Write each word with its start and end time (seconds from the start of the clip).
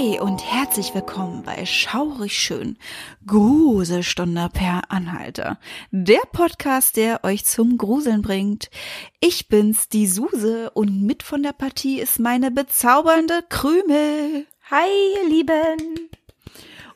Hi 0.00 0.18
und 0.18 0.42
herzlich 0.42 0.94
willkommen 0.94 1.42
bei 1.42 1.66
Schaurig 1.66 2.32
Schön, 2.32 2.78
Gruselstunde 3.26 4.48
per 4.50 4.90
Anhalter. 4.90 5.58
Der 5.90 6.22
Podcast, 6.32 6.96
der 6.96 7.22
euch 7.22 7.44
zum 7.44 7.76
Gruseln 7.76 8.22
bringt. 8.22 8.70
Ich 9.20 9.48
bin's, 9.48 9.90
die 9.90 10.06
Suse, 10.06 10.70
und 10.70 11.02
mit 11.02 11.22
von 11.22 11.42
der 11.42 11.52
Partie 11.52 12.00
ist 12.00 12.18
meine 12.18 12.50
bezaubernde 12.50 13.44
Krümel. 13.50 14.46
Hi, 14.70 14.88
ihr 15.16 15.28
Lieben. 15.28 16.08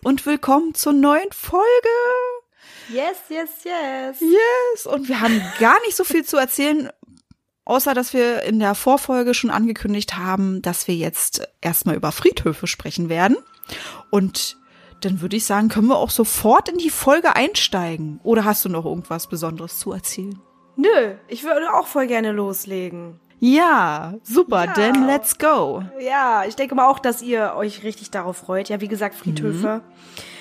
Und 0.02 0.24
willkommen 0.24 0.74
zur 0.74 0.94
neuen 0.94 1.30
Folge. 1.30 1.60
Yes, 2.88 3.18
yes, 3.28 3.50
yes. 3.64 4.20
Yes. 4.20 4.86
Und 4.86 5.10
wir 5.10 5.20
haben 5.20 5.42
gar 5.60 5.78
nicht 5.82 5.94
so 5.94 6.04
viel 6.04 6.24
zu 6.24 6.38
erzählen, 6.38 6.88
außer 7.64 7.94
dass 7.94 8.12
wir 8.12 8.42
in 8.42 8.58
der 8.58 8.74
Vorfolge 8.74 9.34
schon 9.34 9.50
angekündigt 9.50 10.16
haben, 10.16 10.62
dass 10.62 10.88
wir 10.88 10.94
jetzt 10.94 11.48
erstmal 11.60 11.96
über 11.96 12.12
Friedhöfe 12.12 12.66
sprechen 12.66 13.08
werden. 13.08 13.36
Und 14.10 14.56
dann 15.00 15.20
würde 15.20 15.36
ich 15.36 15.44
sagen, 15.44 15.68
können 15.68 15.88
wir 15.88 15.98
auch 15.98 16.10
sofort 16.10 16.68
in 16.68 16.78
die 16.78 16.90
Folge 16.90 17.36
einsteigen. 17.36 18.20
Oder 18.22 18.44
hast 18.44 18.64
du 18.64 18.68
noch 18.68 18.84
irgendwas 18.84 19.28
Besonderes 19.28 19.78
zu 19.78 19.92
erzählen? 19.92 20.38
Nö, 20.76 21.14
ich 21.28 21.44
würde 21.44 21.72
auch 21.74 21.86
voll 21.86 22.06
gerne 22.06 22.32
loslegen. 22.32 23.20
Ja, 23.46 24.14
super, 24.22 24.64
Ja. 24.64 24.72
dann 24.72 25.06
let's 25.06 25.36
go. 25.36 25.82
Ja, 26.00 26.44
ich 26.48 26.56
denke 26.56 26.74
mal 26.74 26.88
auch, 26.88 26.98
dass 26.98 27.20
ihr 27.20 27.52
euch 27.56 27.84
richtig 27.84 28.10
darauf 28.10 28.38
freut. 28.38 28.70
Ja, 28.70 28.80
wie 28.80 28.88
gesagt, 28.88 29.14
Friedhöfe. 29.14 29.82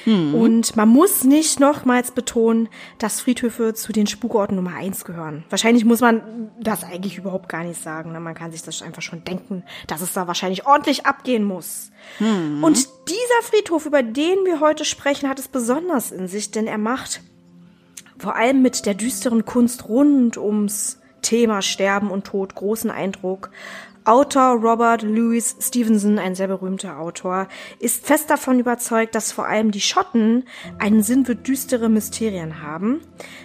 Und 0.05 0.75
man 0.77 0.87
muss 0.89 1.23
nicht 1.25 1.59
nochmals 1.59 2.11
betonen, 2.11 2.67
dass 2.99 3.19
Friedhöfe 3.21 3.73
zu 3.73 3.91
den 3.93 4.05
Spukorten 4.07 4.55
Nummer 4.55 4.75
eins 4.75 5.03
gehören. 5.05 5.43
Wahrscheinlich 5.49 5.83
muss 5.85 5.99
man 6.01 6.49
das 6.61 6.83
eigentlich 6.85 7.17
überhaupt 7.17 7.47
gar 7.49 7.63
nicht 7.63 7.81
sagen. 7.81 8.11
Ne? 8.13 8.19
Man 8.21 8.35
kann 8.35 8.51
sich 8.51 8.63
das 8.63 8.81
einfach 8.81 9.01
schon 9.01 9.23
denken, 9.25 9.63
dass 9.87 10.01
es 10.01 10.13
da 10.13 10.27
wahrscheinlich 10.27 10.65
ordentlich 10.65 11.05
abgehen 11.05 11.43
muss. 11.43 11.91
Und 12.19 12.75
dieser 13.07 13.41
Friedhof, 13.43 13.85
über 13.85 14.01
den 14.03 14.45
wir 14.45 14.59
heute 14.61 14.85
sprechen, 14.85 15.27
hat 15.29 15.39
es 15.39 15.47
besonders 15.49 16.11
in 16.11 16.27
sich, 16.29 16.51
denn 16.51 16.67
er 16.67 16.77
macht 16.77 17.21
vor 18.17 18.35
allem 18.35 18.61
mit 18.61 18.85
der 18.85 18.93
düsteren 18.93 19.43
Kunst 19.45 19.87
rund 19.89 20.37
ums 20.37 20.99
Thema 21.23 21.63
Sterben 21.63 22.11
und 22.11 22.25
Tod 22.25 22.53
großen 22.53 22.91
Eindruck. 22.91 23.49
Autor 24.05 24.55
Robert 24.55 25.01
Louis 25.01 25.55
Stevenson, 25.61 26.19
ein 26.19 26.35
sehr 26.35 26.47
berühmter 26.47 26.99
Autor, 26.99 27.47
ist 27.79 28.05
fest 28.05 28.29
davon 28.29 28.59
überzeugt, 28.59 29.15
dass 29.15 29.31
vor 29.31 29.47
allem 29.47 29.71
die 29.71 29.79
Schotten 29.79 30.43
einen 30.77 31.03
Sinn 31.03 31.25
für 31.25 31.35
düstere 31.35 31.87
Mysterien 31.87 32.61
haben. 32.61 32.99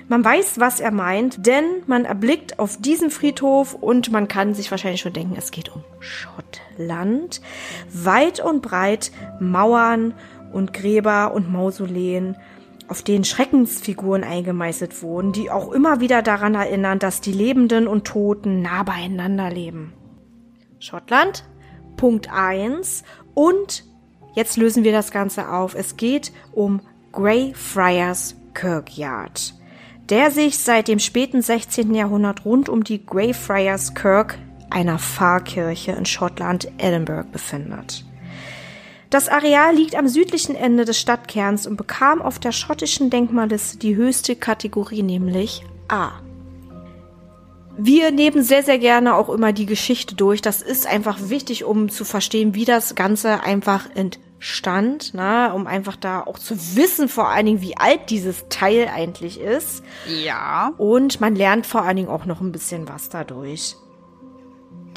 Man 0.09 0.25
weiß, 0.25 0.59
was 0.59 0.81
er 0.81 0.91
meint, 0.91 1.47
denn 1.47 1.65
man 1.87 2.05
erblickt 2.05 2.59
auf 2.59 2.77
diesen 2.77 3.11
Friedhof 3.11 3.75
und 3.75 4.11
man 4.11 4.27
kann 4.27 4.53
sich 4.55 4.71
wahrscheinlich 4.73 5.01
schon 5.01 5.13
denken, 5.13 5.37
es 5.39 5.53
geht 5.53 5.73
um 5.73 5.85
Schottland. 6.01 7.41
Weit 7.93 8.41
und 8.41 8.61
breit 8.61 9.13
Mauern 9.39 10.13
und 10.53 10.73
Gräber 10.73 11.35
und 11.35 11.53
Mausoleen 11.53 12.37
auf 12.89 13.03
denen 13.03 13.25
Schreckensfiguren 13.25 14.25
eingemeißelt 14.25 15.03
wurden, 15.03 15.33
die 15.33 15.51
auch 15.51 15.73
immer 15.73 16.01
wieder 16.01 16.23
daran 16.23 16.55
erinnern, 16.55 16.99
dass 16.99 17.21
die 17.21 17.33
Lebenden 17.33 17.87
und 17.87 18.07
Toten 18.07 18.63
nah 18.63 18.83
beieinander 18.83 19.51
leben. 19.51 19.93
Schottland, 20.79 21.45
Punkt 21.97 22.33
eins 22.33 23.05
Und 23.35 23.85
jetzt 24.35 24.57
lösen 24.57 24.85
wir 24.85 24.93
das 24.93 25.11
Ganze 25.11 25.51
auf. 25.51 25.75
Es 25.75 25.97
geht 25.97 26.33
um 26.53 26.81
Greyfriars 27.13 28.37
Kirkyard, 28.55 29.55
der 30.09 30.31
sich 30.31 30.59
seit 30.59 30.89
dem 30.89 30.99
späten 30.99 31.43
16. 31.43 31.95
Jahrhundert 31.95 32.45
rund 32.45 32.69
um 32.69 32.85
die 32.85 33.05
Greyfriars 33.05 33.95
Kirk, 33.95 34.39
einer 34.71 34.99
Pfarrkirche 34.99 35.93
in 35.93 36.07
Schottland, 36.07 36.71
Edinburgh, 36.79 37.29
befindet. 37.31 38.08
Das 39.11 39.31
Areal 39.31 39.75
liegt 39.75 39.95
am 39.95 40.07
südlichen 40.07 40.55
Ende 40.55 40.85
des 40.85 41.01
Stadtkerns 41.01 41.67
und 41.67 41.77
bekam 41.77 42.21
auf 42.21 42.39
der 42.39 42.53
schottischen 42.53 43.09
Denkmalliste 43.09 43.79
die 43.79 43.97
höchste 43.97 44.37
Kategorie, 44.37 45.03
nämlich 45.03 45.65
A. 45.89 46.11
Wir 47.79 48.11
nehmen 48.11 48.43
sehr, 48.43 48.63
sehr 48.63 48.79
gerne 48.79 49.15
auch 49.15 49.31
immer 49.31 49.53
die 49.53 49.65
Geschichte 49.65 50.15
durch. 50.15 50.43
Das 50.43 50.61
ist 50.61 50.87
einfach 50.87 51.17
wichtig, 51.31 51.65
um 51.65 51.89
zu 51.89 52.05
verstehen, 52.05 52.55
wie 52.55 52.67
das 52.67 52.97
Ganze 52.97 53.43
einfach 53.45 53.89
entstand, 53.95 55.15
ne? 55.15 55.53
um 55.55 55.67
einfach 55.67 55.97
da 55.97 56.21
auch 56.21 56.39
zu 56.39 56.77
wissen, 56.77 57.09
vor 57.09 57.29
allen 57.29 57.47
Dingen, 57.47 57.63
wie 57.63 57.79
alt 57.79 58.11
dieses 58.11 58.47
Teil 58.51 58.91
eigentlich 58.93 59.41
ist. 59.41 59.85
Ja. 60.23 60.73
Und 60.77 61.21
man 61.21 61.35
lernt 61.35 61.67
vor 61.67 61.83
allen 61.83 61.97
Dingen 61.97 62.09
auch 62.09 62.27
noch 62.27 62.43
ein 62.43 62.53
bisschen 62.53 62.89
was 62.89 63.09
dadurch. 63.09 63.77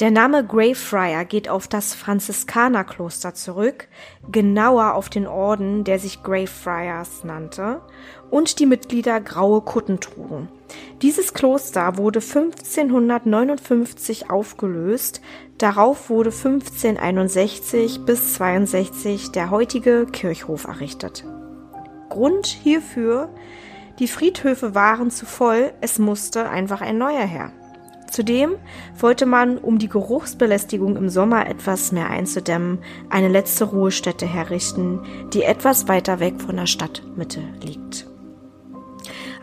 Der 0.02 0.10
Name 0.10 0.44
Greyfriar 0.44 1.26
geht 1.26 1.48
auf 1.48 1.68
das 1.68 1.94
Franziskanerkloster 1.94 3.36
zurück, 3.36 3.88
genauer 4.32 4.96
auf 4.96 5.10
den 5.10 5.28
Orden, 5.28 5.84
der 5.84 6.00
sich 6.00 6.24
Greyfriars 6.24 7.24
nannte, 7.24 7.82
und 8.32 8.58
die 8.58 8.66
Mitglieder 8.66 9.22
graue 9.22 9.62
Kutten 9.62 10.00
trugen. 10.00 10.50
Dieses 11.04 11.36
Kloster 11.36 11.98
wurde 11.98 12.20
1559 12.20 14.32
aufgelöst, 14.32 15.22
darauf 15.60 16.10
wurde 16.10 16.32
1561 16.32 18.04
bis 18.04 18.34
62 18.34 19.32
der 19.32 19.52
heutige 19.52 20.08
Kirchhof 20.08 20.66
errichtet. 20.66 21.26
Grund 22.10 22.48
hierfür, 22.48 23.30
die 24.00 24.08
Friedhöfe 24.08 24.74
waren 24.74 25.12
zu 25.12 25.28
voll, 25.28 25.74
es 25.80 26.00
musste 26.00 26.50
einfach 26.50 26.82
ein 26.82 26.98
neuer 26.98 27.28
her. 27.28 27.52
Zudem 28.12 28.58
wollte 29.00 29.26
man, 29.26 29.58
um 29.58 29.80
die 29.80 29.88
Geruchsbelästigung 29.88 30.98
im 30.98 31.10
Sommer 31.10 31.48
etwas 31.48 31.94
mehr 31.94 32.10
einzudämmen, 32.10 32.80
eine 33.10 33.30
letzte 33.30 33.64
Ruhestätte 33.64 34.26
herrichten, 34.26 35.00
die 35.34 35.44
etwas 35.44 35.88
weiter 35.88 36.20
weg 36.20 36.42
von 36.42 36.58
der 36.58 36.66
Stadtmitte 36.66 37.42
liegt. 37.64 38.06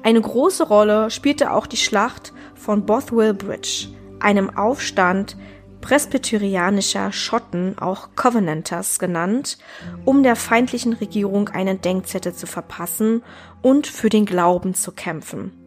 Eine 0.03 0.21
große 0.21 0.65
Rolle 0.65 1.11
spielte 1.11 1.53
auch 1.53 1.67
die 1.67 1.79
Schlacht 1.79 2.35
von 2.55 2.85
Bothwell 2.85 3.33
Bridge, 3.33 3.89
einem 4.21 4.55
Aufstand 4.55 5.37
presbyterianischer 5.81 7.11
Schotten, 7.11 7.79
auch 7.79 8.11
Covenanters 8.17 8.99
genannt, 8.99 9.59
um 10.05 10.23
der 10.23 10.37
feindlichen 10.37 10.93
Regierung 10.93 11.49
einen 11.49 11.81
Denkzettel 11.81 12.35
zu 12.35 12.47
verpassen 12.47 13.23
und 13.63 13.87
für 13.87 14.11
den 14.11 14.27
Glauben 14.27 14.75
zu 14.75 14.93
kämpfen. 14.93 15.58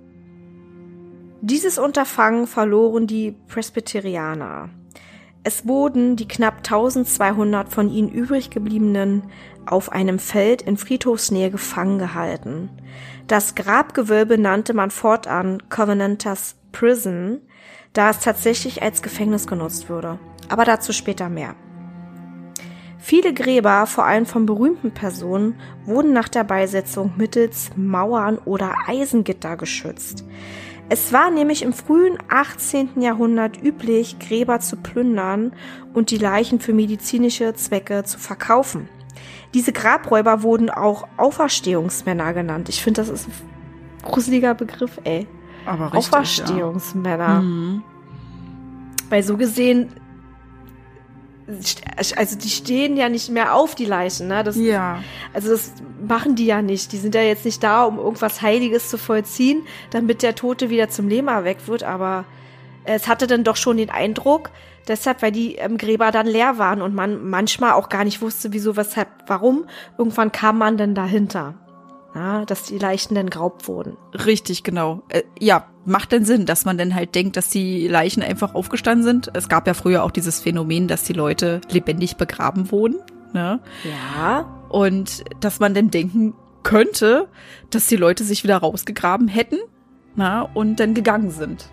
Dieses 1.43 1.79
Unterfangen 1.79 2.45
verloren 2.45 3.07
die 3.07 3.31
Presbyterianer. 3.47 4.69
Es 5.43 5.65
wurden 5.65 6.15
die 6.15 6.27
knapp 6.27 6.57
1200 6.57 7.67
von 7.67 7.89
ihnen 7.89 8.09
übrig 8.09 8.51
gebliebenen 8.51 9.23
auf 9.65 9.91
einem 9.91 10.19
Feld 10.19 10.61
in 10.61 10.77
Friedhofsnähe 10.77 11.49
gefangen 11.49 11.97
gehalten. 11.97 12.69
Das 13.25 13.55
Grabgewölbe 13.55 14.37
nannte 14.37 14.75
man 14.75 14.91
fortan 14.91 15.67
Covenanters 15.67 16.57
Prison, 16.71 17.41
da 17.93 18.11
es 18.11 18.19
tatsächlich 18.19 18.83
als 18.83 19.01
Gefängnis 19.01 19.47
genutzt 19.47 19.89
würde. 19.89 20.19
Aber 20.47 20.63
dazu 20.63 20.93
später 20.93 21.27
mehr. 21.27 21.55
Viele 22.99 23.33
Gräber, 23.33 23.87
vor 23.87 24.05
allem 24.05 24.27
von 24.27 24.45
berühmten 24.45 24.91
Personen, 24.91 25.59
wurden 25.85 26.13
nach 26.13 26.29
der 26.29 26.43
Beisetzung 26.43 27.13
mittels 27.17 27.71
Mauern 27.75 28.37
oder 28.37 28.75
Eisengitter 28.85 29.57
geschützt. 29.57 30.23
Es 30.93 31.13
war 31.13 31.31
nämlich 31.31 31.61
im 31.61 31.71
frühen 31.71 32.17
18. 32.27 32.99
Jahrhundert 33.01 33.63
üblich, 33.63 34.19
Gräber 34.19 34.59
zu 34.59 34.75
plündern 34.75 35.53
und 35.93 36.11
die 36.11 36.17
Leichen 36.17 36.59
für 36.59 36.73
medizinische 36.73 37.53
Zwecke 37.53 38.03
zu 38.03 38.19
verkaufen. 38.19 38.89
Diese 39.53 39.71
Grabräuber 39.71 40.43
wurden 40.43 40.69
auch 40.69 41.07
Auferstehungsmänner 41.15 42.33
genannt. 42.33 42.67
Ich 42.67 42.83
finde, 42.83 42.99
das 42.99 43.09
ist 43.09 43.29
ein 43.29 43.33
gruseliger 44.03 44.53
Begriff, 44.53 44.99
ey. 45.05 45.27
Aber 45.65 45.93
richtig, 45.93 46.13
Auferstehungsmänner. 46.13 47.41
Weil 49.09 49.23
so 49.23 49.37
gesehen, 49.37 49.93
also 52.15 52.37
die 52.37 52.49
stehen 52.49 52.97
ja 52.97 53.09
nicht 53.09 53.29
mehr 53.29 53.55
auf, 53.55 53.75
die 53.75 53.85
Leichen, 53.85 54.27
ne? 54.27 54.43
Das, 54.43 54.55
Ja. 54.55 55.03
also 55.33 55.49
das 55.49 55.73
machen 56.07 56.35
die 56.35 56.45
ja 56.45 56.61
nicht. 56.61 56.91
Die 56.91 56.97
sind 56.97 57.15
ja 57.15 57.21
jetzt 57.21 57.45
nicht 57.45 57.63
da, 57.63 57.83
um 57.83 57.97
irgendwas 57.97 58.41
Heiliges 58.41 58.89
zu 58.89 58.97
vollziehen, 58.97 59.63
damit 59.91 60.23
der 60.23 60.35
Tote 60.35 60.69
wieder 60.69 60.89
zum 60.89 61.07
Leben 61.07 61.27
erweckt 61.27 61.67
wird. 61.67 61.83
Aber 61.83 62.25
es 62.85 63.07
hatte 63.07 63.27
dann 63.27 63.43
doch 63.43 63.55
schon 63.55 63.77
den 63.77 63.89
Eindruck, 63.89 64.49
deshalb, 64.87 65.21
weil 65.21 65.31
die 65.31 65.55
ähm, 65.55 65.77
Gräber 65.77 66.11
dann 66.11 66.27
leer 66.27 66.57
waren 66.57 66.81
und 66.81 66.95
man 66.95 67.29
manchmal 67.29 67.73
auch 67.73 67.89
gar 67.89 68.03
nicht 68.03 68.21
wusste, 68.21 68.53
wieso, 68.53 68.75
weshalb, 68.75 69.07
warum. 69.27 69.65
Irgendwann 69.97 70.31
kam 70.31 70.57
man 70.57 70.77
dann 70.77 70.95
dahinter. 70.95 71.55
Ja, 72.13 72.45
dass 72.45 72.63
die 72.63 72.77
Leichen 72.77 73.15
dann 73.15 73.29
graubt 73.29 73.67
wurden. 73.67 73.97
Richtig, 74.13 74.63
genau. 74.63 75.03
Äh, 75.09 75.23
ja, 75.39 75.67
macht 75.85 76.11
denn 76.11 76.25
Sinn, 76.25 76.45
dass 76.45 76.65
man 76.65 76.77
dann 76.77 76.93
halt 76.93 77.15
denkt, 77.15 77.37
dass 77.37 77.49
die 77.49 77.87
Leichen 77.87 78.21
einfach 78.21 78.53
aufgestanden 78.53 79.03
sind. 79.03 79.31
Es 79.33 79.49
gab 79.49 79.67
ja 79.67 79.73
früher 79.73 80.03
auch 80.03 80.11
dieses 80.11 80.39
Phänomen, 80.39 80.87
dass 80.87 81.03
die 81.03 81.13
Leute 81.13 81.61
lebendig 81.69 82.17
begraben 82.17 82.71
wurden. 82.71 82.97
Ne? 83.33 83.59
Ja. 83.83 84.45
Und 84.69 85.23
dass 85.39 85.59
man 85.59 85.73
dann 85.73 85.89
denken 85.89 86.33
könnte, 86.63 87.27
dass 87.69 87.87
die 87.87 87.95
Leute 87.95 88.23
sich 88.23 88.43
wieder 88.43 88.57
rausgegraben 88.57 89.27
hätten 89.27 89.57
na, 90.15 90.41
und 90.53 90.79
dann 90.79 90.93
gegangen 90.93 91.31
sind. 91.31 91.69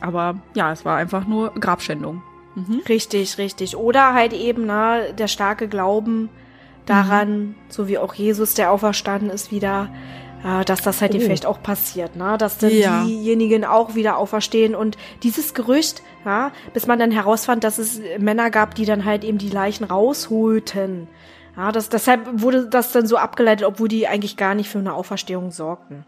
Aber 0.00 0.40
ja, 0.54 0.72
es 0.72 0.84
war 0.84 0.96
einfach 0.96 1.26
nur 1.26 1.54
Grabschändung. 1.54 2.22
Mhm. 2.54 2.82
Richtig, 2.88 3.38
richtig. 3.38 3.76
Oder 3.76 4.14
halt 4.14 4.32
eben 4.32 4.66
na, 4.66 5.12
der 5.12 5.28
starke 5.28 5.68
Glauben 5.68 6.28
daran, 6.86 7.38
mhm. 7.38 7.54
so 7.68 7.88
wie 7.88 7.98
auch 7.98 8.14
Jesus, 8.14 8.54
der 8.54 8.70
auferstanden 8.70 9.30
ist, 9.30 9.50
wieder, 9.50 9.90
äh, 10.44 10.64
dass 10.64 10.82
das 10.82 11.02
halt 11.02 11.14
oh. 11.14 11.20
vielleicht 11.20 11.46
auch 11.46 11.62
passiert, 11.62 12.16
ne? 12.16 12.36
Dass 12.38 12.58
dann 12.58 12.70
ja. 12.70 13.04
diejenigen 13.04 13.64
auch 13.64 13.94
wieder 13.94 14.16
auferstehen. 14.16 14.74
Und 14.74 14.96
dieses 15.22 15.54
Gerücht, 15.54 16.02
ja, 16.24 16.52
bis 16.72 16.86
man 16.86 16.98
dann 16.98 17.10
herausfand, 17.10 17.64
dass 17.64 17.78
es 17.78 18.00
Männer 18.18 18.50
gab, 18.50 18.74
die 18.74 18.84
dann 18.84 19.04
halt 19.04 19.24
eben 19.24 19.38
die 19.38 19.50
Leichen 19.50 19.84
rausholten. 19.84 21.08
Ja, 21.56 21.72
das, 21.72 21.88
deshalb 21.88 22.42
wurde 22.42 22.68
das 22.68 22.92
dann 22.92 23.06
so 23.06 23.16
abgeleitet, 23.16 23.66
obwohl 23.66 23.88
die 23.88 24.06
eigentlich 24.06 24.36
gar 24.36 24.54
nicht 24.54 24.68
für 24.68 24.78
eine 24.78 24.94
Auferstehung 24.94 25.50
sorgten. 25.50 26.04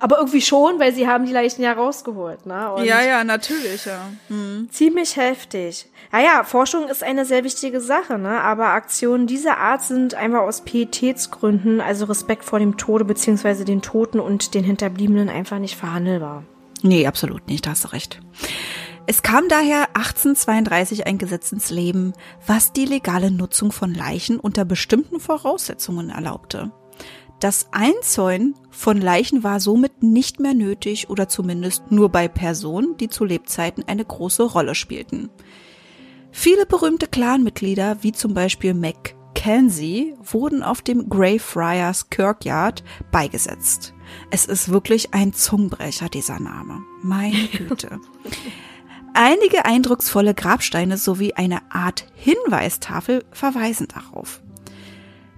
Aber 0.00 0.18
irgendwie 0.18 0.40
schon, 0.40 0.78
weil 0.78 0.92
sie 0.92 1.08
haben 1.08 1.26
die 1.26 1.32
Leichen 1.32 1.62
ja 1.62 1.72
rausgeholt, 1.72 2.46
ne? 2.46 2.72
Und 2.72 2.84
ja, 2.84 3.02
ja, 3.02 3.24
natürlich, 3.24 3.84
ja. 3.84 4.08
Hm. 4.28 4.68
Ziemlich 4.70 5.16
heftig. 5.16 5.86
Naja, 6.12 6.44
Forschung 6.44 6.88
ist 6.88 7.02
eine 7.02 7.24
sehr 7.24 7.44
wichtige 7.44 7.80
Sache, 7.80 8.18
ne? 8.18 8.40
Aber 8.40 8.66
Aktionen 8.68 9.26
dieser 9.26 9.58
Art 9.58 9.82
sind 9.82 10.14
einfach 10.14 10.40
aus 10.40 10.62
Pietätsgründen, 10.62 11.80
also 11.80 12.04
Respekt 12.06 12.44
vor 12.44 12.58
dem 12.58 12.76
Tode 12.76 13.04
beziehungsweise 13.04 13.64
den 13.64 13.82
Toten 13.82 14.20
und 14.20 14.54
den 14.54 14.64
Hinterbliebenen 14.64 15.28
einfach 15.28 15.58
nicht 15.58 15.76
verhandelbar. 15.76 16.44
Nee, 16.82 17.06
absolut 17.06 17.46
nicht, 17.48 17.66
da 17.66 17.70
hast 17.70 17.84
du 17.84 17.88
recht. 17.88 18.20
Es 19.06 19.22
kam 19.22 19.48
daher 19.48 19.88
1832 19.94 21.06
ein 21.06 21.18
Gesetz 21.18 21.52
ins 21.52 21.70
Leben, 21.70 22.14
was 22.46 22.72
die 22.72 22.86
legale 22.86 23.30
Nutzung 23.30 23.70
von 23.70 23.92
Leichen 23.92 24.40
unter 24.40 24.64
bestimmten 24.64 25.20
Voraussetzungen 25.20 26.08
erlaubte. 26.08 26.72
Das 27.40 27.68
Einzäunen 27.72 28.54
von 28.70 29.00
Leichen 29.00 29.42
war 29.42 29.60
somit 29.60 30.02
nicht 30.02 30.40
mehr 30.40 30.54
nötig 30.54 31.10
oder 31.10 31.28
zumindest 31.28 31.90
nur 31.90 32.08
bei 32.08 32.28
Personen, 32.28 32.96
die 32.96 33.08
zu 33.08 33.24
Lebzeiten 33.24 33.84
eine 33.86 34.04
große 34.04 34.42
Rolle 34.42 34.74
spielten. 34.74 35.30
Viele 36.30 36.66
berühmte 36.66 37.06
Clanmitglieder, 37.06 37.98
wie 38.02 38.12
zum 38.12 38.34
Beispiel 38.34 38.74
Mackenzie, 38.74 40.14
wurden 40.22 40.62
auf 40.62 40.82
dem 40.82 41.08
Greyfriars 41.08 42.10
Kirkyard 42.10 42.82
beigesetzt. 43.12 43.94
Es 44.30 44.46
ist 44.46 44.70
wirklich 44.70 45.14
ein 45.14 45.32
Zungenbrecher, 45.32 46.08
dieser 46.08 46.40
Name. 46.40 46.80
Meine 47.02 47.46
Güte. 47.52 48.00
Einige 49.12 49.64
eindrucksvolle 49.64 50.34
Grabsteine 50.34 50.98
sowie 50.98 51.34
eine 51.34 51.60
Art 51.70 52.06
Hinweistafel 52.14 53.24
verweisen 53.30 53.86
darauf. 53.86 54.42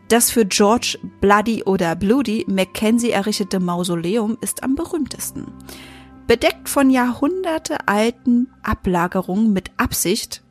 Das 0.09 0.31
für 0.31 0.45
George 0.45 0.99
Bloody 1.21 1.65
oder 1.65 1.97
Bloody 1.97 2.45
Mackenzie 2.49 3.11
errichtete 3.11 3.59
Mausoleum 3.59 4.39
ist 4.41 4.63
am 4.63 4.77
berühmtesten. 4.77 5.47
Bedeckt 6.29 6.69
von 6.69 6.91
jahrhundertealten 6.91 8.49
Ablagerungen 8.63 9.53
mit 9.53 9.71
Absicht, 9.77 10.43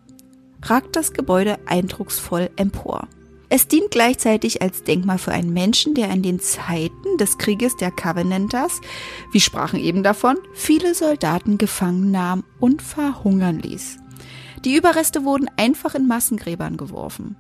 ragt 0.62 0.96
das 0.96 1.14
Gebäude 1.14 1.58
eindrucksvoll 1.68 2.50
empor. 2.58 3.08
Es 3.48 3.68
dient 3.68 3.92
gleichzeitig 3.92 4.62
als 4.62 4.84
Denkmal 4.84 5.20
für 5.20 5.32
einen 5.32 5.54
Menschen, 5.54 5.94
der 5.94 6.10
in 6.10 6.24
den 6.24 6.40
Zeiten 6.40 7.18
des 7.18 7.38
Krieges 7.38 7.78
der 7.78 7.92
Covenanters, 7.92 8.82
wie 9.32 9.40
sprachen 9.40 9.80
eben 9.80 10.04
davon, 10.04 10.38
viele 10.54 10.96
Soldaten 10.96 11.58
gefangen 11.58 12.12
nahm 12.12 12.44
und 12.60 12.82
verhungern 12.82 13.60
ließ. 13.60 13.98
Die 14.66 14.76
Überreste 14.76 15.24
wurden 15.24 15.48
einfach 15.58 15.94
in 15.94 16.08
Massengräbern 16.08 16.76
geworfen. 16.76 17.38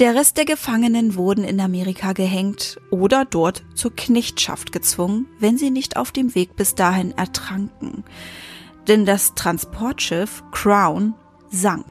Der 0.00 0.14
Rest 0.14 0.38
der 0.38 0.46
Gefangenen 0.46 1.14
wurden 1.14 1.44
in 1.44 1.60
Amerika 1.60 2.14
gehängt 2.14 2.80
oder 2.90 3.26
dort 3.26 3.62
zur 3.74 3.94
Knechtschaft 3.94 4.72
gezwungen, 4.72 5.26
wenn 5.38 5.58
sie 5.58 5.68
nicht 5.68 5.98
auf 5.98 6.10
dem 6.10 6.34
Weg 6.34 6.56
bis 6.56 6.74
dahin 6.74 7.12
ertranken. 7.12 8.04
Denn 8.88 9.04
das 9.04 9.34
Transportschiff 9.34 10.42
Crown 10.52 11.12
sank. 11.50 11.84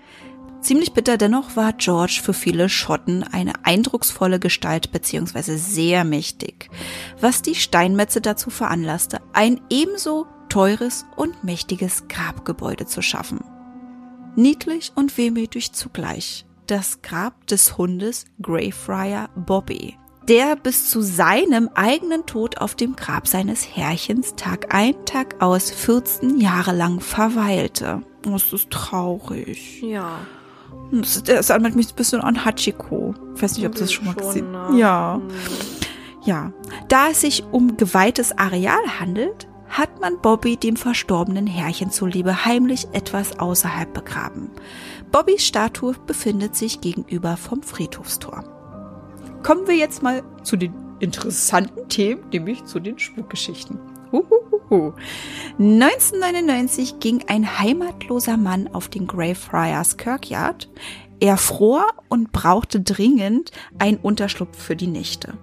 Ziemlich 0.60 0.94
bitter 0.94 1.18
dennoch 1.18 1.56
war 1.56 1.74
George 1.74 2.20
für 2.24 2.34
viele 2.34 2.68
Schotten 2.68 3.22
eine 3.22 3.64
eindrucksvolle 3.64 4.40
Gestalt 4.40 4.92
bzw. 4.92 5.58
sehr 5.58 6.04
mächtig, 6.04 6.72
was 7.22 7.44
die 7.44 7.54
Steinmetze 7.54 8.22
dazu 8.22 8.50
veranlasste, 8.50 9.22
ein 9.34 9.62
ebenso 9.70 10.26
teures 10.50 11.06
und 11.16 11.44
mächtiges 11.44 12.08
Grabgebäude 12.08 12.88
zu 12.88 13.04
schaffen. 13.04 13.42
Niedlich 14.36 14.94
und 14.96 15.16
wehmütig 15.16 15.74
zugleich 15.74 16.48
das 16.70 17.02
Grab 17.02 17.48
des 17.48 17.78
Hundes 17.78 18.26
Greyfriar 18.42 19.30
Bobby, 19.36 19.98
der 20.28 20.56
bis 20.56 20.90
zu 20.90 21.02
seinem 21.02 21.70
eigenen 21.74 22.26
Tod 22.28 22.60
auf 22.60 22.76
dem 22.76 22.96
Grab 22.96 23.28
seines 23.28 23.76
Herrchens 23.76 24.36
Tag 24.36 24.74
ein, 24.74 24.94
Tag 25.06 25.42
aus 25.42 25.72
14 25.72 26.40
Jahre 26.40 26.76
lang 26.76 27.00
verweilte. 27.00 28.04
Das 28.22 28.54
ist 28.54 28.70
traurig. 28.70 29.82
Ja. 29.82 30.20
Das, 30.92 31.24
das 31.24 31.50
erinnert 31.50 31.76
mich 31.76 31.92
ein 31.92 31.96
bisschen 31.96 32.22
an 32.22 32.46
Hachiko. 32.46 33.16
Ich 33.36 33.42
weiß 33.42 33.58
nicht, 33.58 33.66
ob 33.66 33.74
du 33.74 33.82
das 33.82 33.92
schon 33.92 34.06
mal 34.06 34.14
gesehen 34.14 34.56
hast. 34.56 34.72
Ne? 34.72 34.80
Ja. 34.80 35.16
Hm. 35.16 35.30
Ja. 36.24 36.54
Da 36.90 37.10
es 37.10 37.22
sich 37.22 37.44
um 37.52 37.78
geweihtes 37.78 38.38
Areal 38.38 39.00
handelt, 39.00 39.48
hat 39.70 40.02
man 40.02 40.20
Bobby 40.20 40.58
dem 40.58 40.76
verstorbenen 40.76 41.48
Herrchen 41.48 41.92
zuliebe 41.92 42.46
heimlich 42.46 42.88
etwas 42.92 43.40
außerhalb 43.40 43.94
begraben. 43.94 44.50
Bobbys 45.12 45.46
Statue 45.46 45.96
befindet 46.06 46.56
sich 46.56 46.82
gegenüber 46.82 47.36
vom 47.36 47.64
Friedhofstor. 47.64 48.44
Kommen 49.44 49.68
wir 49.68 49.76
jetzt 49.76 50.04
mal 50.04 50.24
zu 50.44 50.56
den 50.56 50.74
interessanten 51.00 51.90
Themen, 51.90 52.30
nämlich 52.32 52.66
zu 52.66 52.80
den 52.80 53.00
Spukgeschichten. 53.00 53.80
Uhuhu. 54.12 54.94
1999 55.58 57.00
ging 57.00 57.24
ein 57.28 57.60
heimatloser 57.60 58.38
Mann 58.38 58.68
auf 58.68 58.88
den 58.88 59.08
Greyfriars 59.08 59.98
Kirkyard. 59.98 60.70
Er 61.20 61.38
fror 61.38 61.86
und 62.08 62.32
brauchte 62.32 62.80
dringend 62.80 63.52
einen 63.78 63.98
Unterschlupf 63.98 64.62
für 64.62 64.76
die 64.76 64.88
Nächte. 64.88 65.34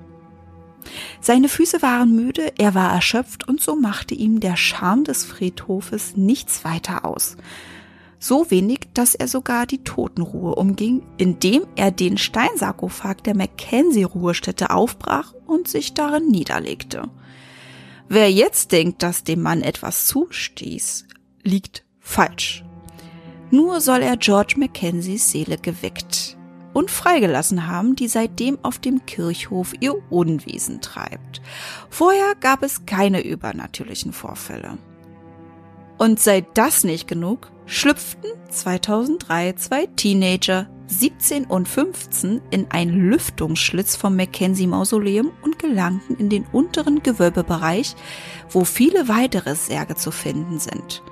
Seine 1.21 1.49
Füße 1.49 1.83
waren 1.83 2.15
müde, 2.15 2.53
er 2.59 2.75
war 2.75 2.93
erschöpft 2.93 3.49
und 3.49 3.61
so 3.61 3.75
machte 3.75 4.15
ihm 4.15 4.39
der 4.39 4.57
Charme 4.57 5.05
des 5.05 5.25
Friedhofes 5.25 6.17
nichts 6.17 6.65
weiter 6.65 7.05
aus. 7.05 7.37
So 8.19 8.51
wenig, 8.51 8.81
dass 8.95 9.15
er 9.15 9.29
sogar 9.29 9.67
die 9.67 9.85
Totenruhe 9.85 10.55
umging, 10.55 11.03
indem 11.19 11.67
er 11.77 11.91
den 11.91 12.19
Steinsarkophag 12.19 13.17
der 13.25 13.37
Mackenzie-Ruhestätte 13.37 14.71
aufbrach 14.71 15.35
und 15.47 15.69
sich 15.69 15.95
darin 15.95 16.29
niederlegte. 16.29 17.11
Wer 18.09 18.31
jetzt 18.31 18.73
denkt, 18.73 19.03
dass 19.03 19.25
dem 19.25 19.43
Mann 19.43 19.63
etwas 19.63 20.07
zustieß, 20.07 21.07
liegt 21.43 21.85
falsch. 22.01 22.65
Nur 23.51 23.81
soll 23.81 24.03
er 24.03 24.17
George 24.17 24.55
Mackenzies 24.57 25.31
Seele 25.31 25.59
geweckt 25.59 26.37
und 26.73 26.91
freigelassen 26.91 27.67
haben, 27.67 27.97
die 27.97 28.09
seitdem 28.09 28.59
auf 28.63 28.79
dem 28.79 29.07
Kirchhof 29.07 29.73
ihr 29.81 29.95
Unwesen 30.11 30.81
treibt. 30.81 31.41
Vorher 31.91 32.35
gab 32.39 32.63
es 32.63 32.87
keine 32.87 33.25
übernatürlichen 33.25 34.13
Vorfälle. 34.13 34.79
Und 35.97 36.21
sei 36.21 36.45
das 36.55 36.85
nicht 36.85 37.09
genug, 37.09 37.51
schlüpften 37.67 38.31
2003 38.49 39.53
zwei 39.55 39.87
Teenager, 39.87 40.69
17 40.87 41.47
und 41.47 41.69
15, 41.69 42.41
in 42.51 42.71
einen 42.71 43.11
Lüftungsschlitz 43.11 43.97
vom 43.97 44.15
Mackenzie 44.15 44.69
Mausoleum 44.69 45.33
und 45.43 45.59
gelangten 45.59 46.17
in 46.17 46.29
den 46.29 46.47
unteren 46.53 47.03
Gewölbebereich, 47.03 47.97
wo 48.51 48.65
viele 48.65 49.09
weitere 49.09 49.57
Särge 49.57 49.97
zu 49.97 50.13
finden 50.13 50.61
sind. 50.61 51.03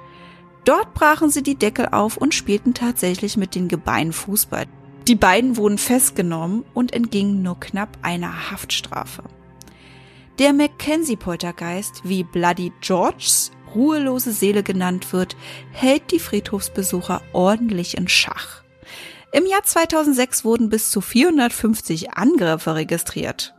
Dort 0.64 0.94
brachen 0.94 1.28
sie 1.28 1.42
die 1.42 1.56
Deckel 1.56 1.88
auf 1.88 2.16
und 2.16 2.34
spielten 2.34 2.72
tatsächlich 2.72 3.36
mit 3.36 3.54
den 3.54 3.68
Gebeinen 3.68 4.12
Fußball. 4.12 4.66
Die 5.08 5.16
beiden 5.16 5.56
wurden 5.58 5.76
festgenommen 5.76 6.64
und 6.72 6.94
entgingen 6.94 7.42
nur 7.42 7.60
knapp 7.60 7.98
einer 8.00 8.50
Haftstrafe. 8.50 9.24
Der 10.38 10.52
Mackenzie-Poltergeist, 10.52 12.02
wie 12.04 12.24
Bloody 12.24 12.72
Georges 12.80 13.52
ruhelose 13.74 14.32
Seele 14.32 14.62
genannt 14.62 15.12
wird, 15.12 15.36
hält 15.72 16.10
die 16.10 16.18
Friedhofsbesucher 16.18 17.22
ordentlich 17.32 17.96
in 17.96 18.08
Schach. 18.08 18.62
Im 19.32 19.46
Jahr 19.46 19.64
2006 19.64 20.44
wurden 20.44 20.68
bis 20.68 20.90
zu 20.90 21.00
450 21.00 22.12
Angriffe 22.12 22.76
registriert. 22.76 23.54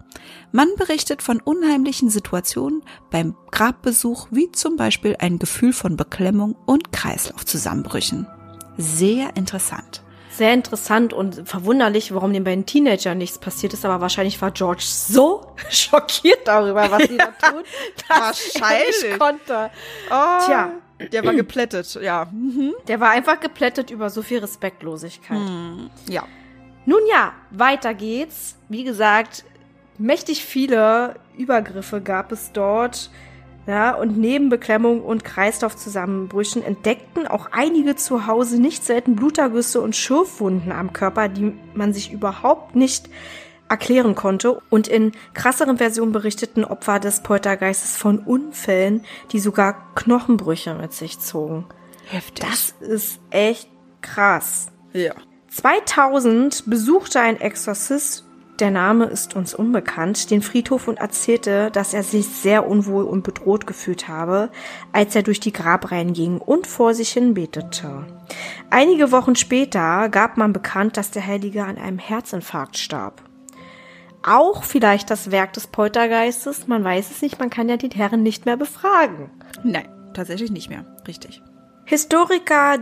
Man 0.54 0.70
berichtet 0.78 1.22
von 1.22 1.42
unheimlichen 1.42 2.10
Situationen 2.10 2.82
beim 3.12 3.36
Grabbesuch, 3.52 4.30
wie 4.32 4.50
zum 4.54 4.78
Beispiel 4.78 5.18
ein 5.20 5.38
Gefühl 5.38 5.74
von 5.74 5.98
Beklemmung 5.98 6.56
und 6.66 6.94
Kreislaufzusammenbrüchen. 6.94 8.26
Sehr 8.78 9.36
interessant. 9.36 10.05
Sehr 10.38 10.54
interessant 10.54 11.14
und 11.14 11.48
verwunderlich, 11.48 12.14
warum 12.14 12.34
den 12.34 12.44
beiden 12.44 12.66
Teenagern 12.66 13.18
nichts 13.18 13.40
passiert 13.40 13.74
ist, 13.74 13.86
aber 13.86 14.02
wahrscheinlich 14.02 14.42
war 14.42 14.52
George 14.52 14.84
so 14.84 15.56
schockiert 15.70 16.48
darüber, 16.48 16.90
was 16.92 17.04
sie 17.04 17.18
da 17.18 17.26
tun, 17.50 17.64
dass 18.08 18.56
Wahrscheinlich. 18.56 19.04
er 19.04 19.10
nicht 19.10 19.20
konnte. 19.20 19.70
Oh, 20.10 20.46
Tja. 20.46 20.72
Der 21.12 21.26
war 21.26 21.34
geplättet, 21.34 21.94
ja. 22.02 22.28
Mhm. 22.32 22.74
Der 22.88 23.02
war 23.02 23.10
einfach 23.10 23.40
geplättet 23.42 23.92
über 23.92 24.10
so 24.10 24.22
viel 24.22 24.40
Respektlosigkeit. 24.40 25.42
Ja. 26.08 26.24
Nun 26.86 27.02
ja, 27.12 27.34
weiter 27.52 27.94
geht's. 27.94 28.56
Wie 28.70 28.86
gesagt, 28.86 29.44
mächtig 29.98 30.46
viele 30.46 31.16
Übergriffe 31.38 32.00
gab 32.00 32.32
es 32.32 32.52
dort. 32.54 33.10
Ja, 33.68 33.96
und 33.96 34.18
neben 34.18 34.50
Beklemmung 34.50 35.02
und 35.02 35.24
Kreislaufzusammenbrüchen 35.24 36.64
entdeckten 36.64 37.26
auch 37.26 37.50
einige 37.52 37.96
zu 37.96 38.28
Hause 38.28 38.62
nicht 38.62 38.84
selten 38.84 39.16
Blutergüsse 39.16 39.82
und 39.82 39.96
Schürfwunden 39.96 40.72
am 40.72 40.94
Körper, 40.94 41.30
die 41.30 41.54
man 41.74 41.92
sich 41.92 42.12
überhaupt 42.12 42.76
nicht 42.76 43.10
erklären 43.68 44.14
konnte. 44.14 44.62
Und 44.70 44.88
in 44.88 45.14
krasseren 45.34 45.78
Versionen 45.78 46.12
berichteten 46.12 46.64
Opfer 46.64 47.00
des 47.00 47.24
Poltergeistes 47.24 47.98
von 47.98 48.20
Unfällen, 48.20 49.04
die 49.32 49.40
sogar 49.40 49.96
Knochenbrüche 49.96 50.76
mit 50.76 50.94
sich 50.94 51.20
zogen. 51.20 51.66
Heftig. 52.08 52.46
Das 52.48 52.76
ist 52.88 53.20
echt 53.32 53.70
krass. 54.02 54.68
ja. 54.94 55.14
2000 55.50 56.70
besuchte 56.70 57.22
ein 57.22 57.40
Exorzist, 57.40 58.26
der 58.60 58.72
Name 58.72 59.06
ist 59.06 59.36
uns 59.36 59.54
unbekannt, 59.54 60.32
den 60.32 60.42
Friedhof 60.42 60.88
und 60.88 60.98
erzählte, 60.98 61.72
dass 61.72 61.94
er 61.94 62.04
sich 62.04 62.28
sehr 62.28 62.68
unwohl 62.68 63.04
und 63.04 63.24
bedroht 63.24 63.68
gefühlt 63.68 64.08
habe, 64.08 64.50
als 64.94 65.16
er 65.16 65.24
durch 65.24 65.40
die 65.40 65.52
Grabreihen 65.52 66.14
ging 66.14 66.38
und 66.38 66.68
vor 66.68 66.94
sich 66.94 67.12
hin 67.12 67.34
betete. 67.34 68.06
Einige 68.70 69.12
Wochen 69.12 69.36
später 69.36 70.10
gab 70.10 70.38
man 70.38 70.54
bekannt, 70.54 70.98
dass 70.98 71.12
der 71.12 71.26
Heilige 71.26 71.66
an 71.66 71.78
einem 71.78 72.00
Herzinfarkt 72.00 72.78
starb. 72.78 73.22
Auch 74.24 74.64
vielleicht 74.64 75.12
das 75.12 75.30
Werk 75.32 75.54
des 75.54 75.68
Poltergeistes, 75.68 76.68
man 76.68 76.84
weiß 76.84 77.12
es 77.12 77.22
nicht, 77.22 77.40
man 77.40 77.50
kann 77.50 77.70
ja 77.70 77.78
die 77.78 77.90
Herren 77.90 78.24
nicht 78.24 78.46
mehr 78.46 78.58
befragen. 78.58 79.30
Nein, 79.64 79.88
tatsächlich 80.14 80.52
nicht 80.52 80.70
mehr. 80.70 80.86
Richtig. 81.08 81.44
Historiker 81.86 82.80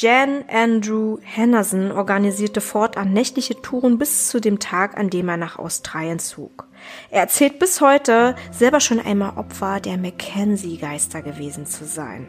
Jan 0.00 0.44
Andrew 0.46 1.18
Henderson 1.22 1.90
organisierte 1.90 2.60
fortan 2.60 3.12
nächtliche 3.12 3.60
Touren 3.60 3.98
bis 3.98 4.28
zu 4.28 4.40
dem 4.40 4.60
Tag, 4.60 4.96
an 4.96 5.10
dem 5.10 5.28
er 5.28 5.36
nach 5.36 5.58
Australien 5.58 6.20
zog. 6.20 6.68
Er 7.10 7.22
erzählt 7.22 7.58
bis 7.58 7.80
heute, 7.80 8.36
selber 8.52 8.78
schon 8.78 9.00
einmal 9.00 9.36
Opfer 9.36 9.80
der 9.80 9.98
Mackenzie-Geister 9.98 11.22
gewesen 11.22 11.66
zu 11.66 11.84
sein. 11.84 12.28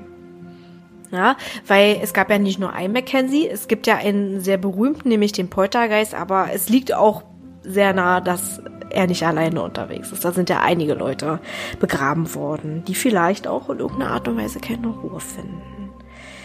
Ja, 1.12 1.38
weil 1.68 2.00
es 2.02 2.14
gab 2.14 2.32
ja 2.32 2.40
nicht 2.40 2.60
nur 2.60 2.74
einen 2.74 2.94
Mackenzie, 2.94 3.48
es 3.48 3.68
gibt 3.68 3.86
ja 3.86 3.98
einen 3.98 4.42
sehr 4.42 4.58
berühmten, 4.58 5.10
nämlich 5.10 5.32
den 5.32 5.52
Poltergeist, 5.52 6.16
aber 6.16 6.48
es 6.52 6.70
liegt 6.70 6.94
auch 6.94 7.24
sehr 7.62 7.94
nah, 7.94 8.20
dass 8.20 8.62
er 8.90 9.06
nicht 9.06 9.24
alleine 9.24 9.62
unterwegs 9.62 10.12
ist. 10.12 10.26
Da 10.26 10.32
sind 10.32 10.50
ja 10.50 10.62
einige 10.62 10.96
Leute 10.96 11.40
begraben 11.80 12.34
worden, 12.34 12.84
die 12.88 12.96
vielleicht 12.96 13.48
auch 13.48 13.70
in 13.70 13.78
irgendeiner 13.78 14.12
Art 14.12 14.28
und 14.28 14.38
Weise 14.38 14.60
keine 14.60 14.88
Ruhe 14.88 15.20
finden. 15.20 15.79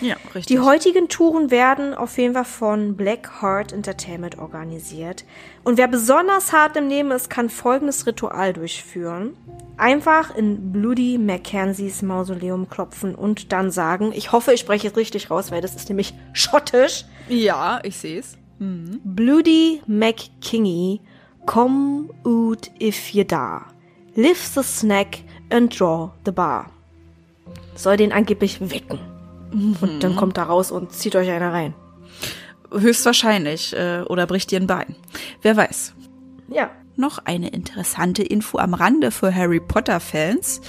Ja, 0.05 0.17
richtig. 0.35 0.47
Die 0.47 0.61
heutigen 0.61 1.09
Touren 1.09 1.51
werden 1.51 1.95
auf 1.95 2.19
jeden 2.19 2.35
Fall 2.35 2.45
von 2.45 2.95
Black 2.95 3.41
Heart 3.41 3.73
Entertainment 3.73 4.39
organisiert. 4.39 5.25
Und 5.65 5.79
wer 5.79 5.89
besonders 5.89 6.53
hart 6.53 6.77
im 6.77 6.89
Nehmen 6.89 7.11
ist, 7.11 7.31
kann 7.31 7.49
folgendes 7.49 8.07
Ritual 8.07 8.53
durchführen. 8.53 9.35
Einfach 9.79 10.37
in 10.37 10.73
Bloody 10.73 11.17
Mackenzies 11.17 12.03
Mausoleum 12.03 12.69
klopfen 12.69 13.15
und 13.15 13.51
dann 13.51 13.71
sagen, 13.71 14.13
ich 14.15 14.31
hoffe, 14.31 14.53
ich 14.53 14.61
spreche 14.61 14.89
es 14.89 14.97
richtig 14.97 15.31
raus, 15.31 15.51
weil 15.51 15.63
das 15.63 15.75
ist 15.75 15.89
nämlich 15.89 16.13
schottisch. 16.35 17.07
ja, 17.29 17.81
ich 17.83 17.97
sehe 17.97 18.21
es. 18.21 18.37
Bloody 18.59 19.81
McKingy, 19.87 21.01
come 21.47 22.09
out 22.25 22.71
if 22.79 23.11
you 23.11 23.25
da. 23.25 23.67
Lift 24.15 24.55
the 24.55 24.63
snack 24.63 25.19
and 25.51 25.79
draw 25.79 26.11
the 26.27 26.31
bar. 26.31 26.71
Soll 27.75 27.97
den 27.97 28.13
angeblich 28.13 28.61
wecken. 28.61 29.14
Und 29.81 30.03
dann 30.03 30.17
kommt 30.17 30.37
er 30.37 30.45
raus 30.45 30.71
und 30.71 30.93
zieht 30.93 31.17
euch 31.17 31.31
einer 31.31 31.53
rein. 31.53 31.75
Höchstwahrscheinlich. 32.73 33.75
Äh, 33.75 34.03
oder 34.03 34.27
bricht 34.27 34.51
dir 34.51 34.61
ein 34.61 34.67
Bein. 34.67 34.97
Wer 35.43 35.57
weiß. 35.57 35.95
Ja. 36.49 36.71
Noch 36.97 37.19
eine 37.19 37.49
interessante 37.49 38.23
Info 38.23 38.59
am 38.59 38.73
Rande 38.73 39.11
für 39.11 39.35
Harry 39.35 39.59
Potter-Fans. 39.59 40.61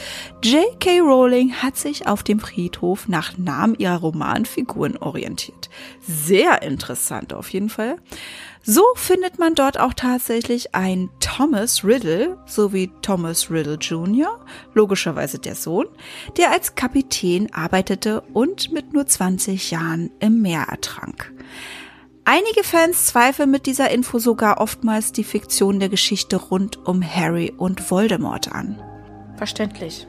J.K. 0.43 1.01
Rowling 1.01 1.53
hat 1.53 1.77
sich 1.77 2.07
auf 2.07 2.23
dem 2.23 2.39
Friedhof 2.39 3.07
nach 3.07 3.37
Namen 3.37 3.75
ihrer 3.77 3.97
Romanfiguren 3.97 4.97
orientiert. 4.97 5.69
Sehr 6.01 6.63
interessant 6.63 7.33
auf 7.33 7.49
jeden 7.49 7.69
Fall. 7.69 7.97
So 8.63 8.83
findet 8.95 9.37
man 9.37 9.53
dort 9.53 9.79
auch 9.79 9.93
tatsächlich 9.93 10.73
ein 10.73 11.11
Thomas 11.19 11.83
Riddle 11.83 12.39
sowie 12.47 12.89
Thomas 13.03 13.51
Riddle 13.51 13.75
Jr., 13.75 14.39
logischerweise 14.73 15.37
der 15.37 15.53
Sohn, 15.53 15.85
der 16.37 16.51
als 16.51 16.73
Kapitän 16.73 17.53
arbeitete 17.53 18.21
und 18.33 18.71
mit 18.71 18.93
nur 18.93 19.05
20 19.05 19.69
Jahren 19.69 20.09
im 20.19 20.41
Meer 20.41 20.65
ertrank. 20.71 21.31
Einige 22.27 22.63
Fans 22.63 23.05
zweifeln 23.05 23.51
mit 23.51 23.67
dieser 23.67 23.91
Info 23.91 24.17
sogar 24.17 24.59
oftmals 24.59 25.11
die 25.11 25.23
Fiktion 25.23 25.79
der 25.79 25.89
Geschichte 25.89 26.37
rund 26.37 26.83
um 26.87 27.03
Harry 27.03 27.53
und 27.55 27.91
Voldemort 27.91 28.51
an. 28.51 28.81
Verständlich. 29.37 30.07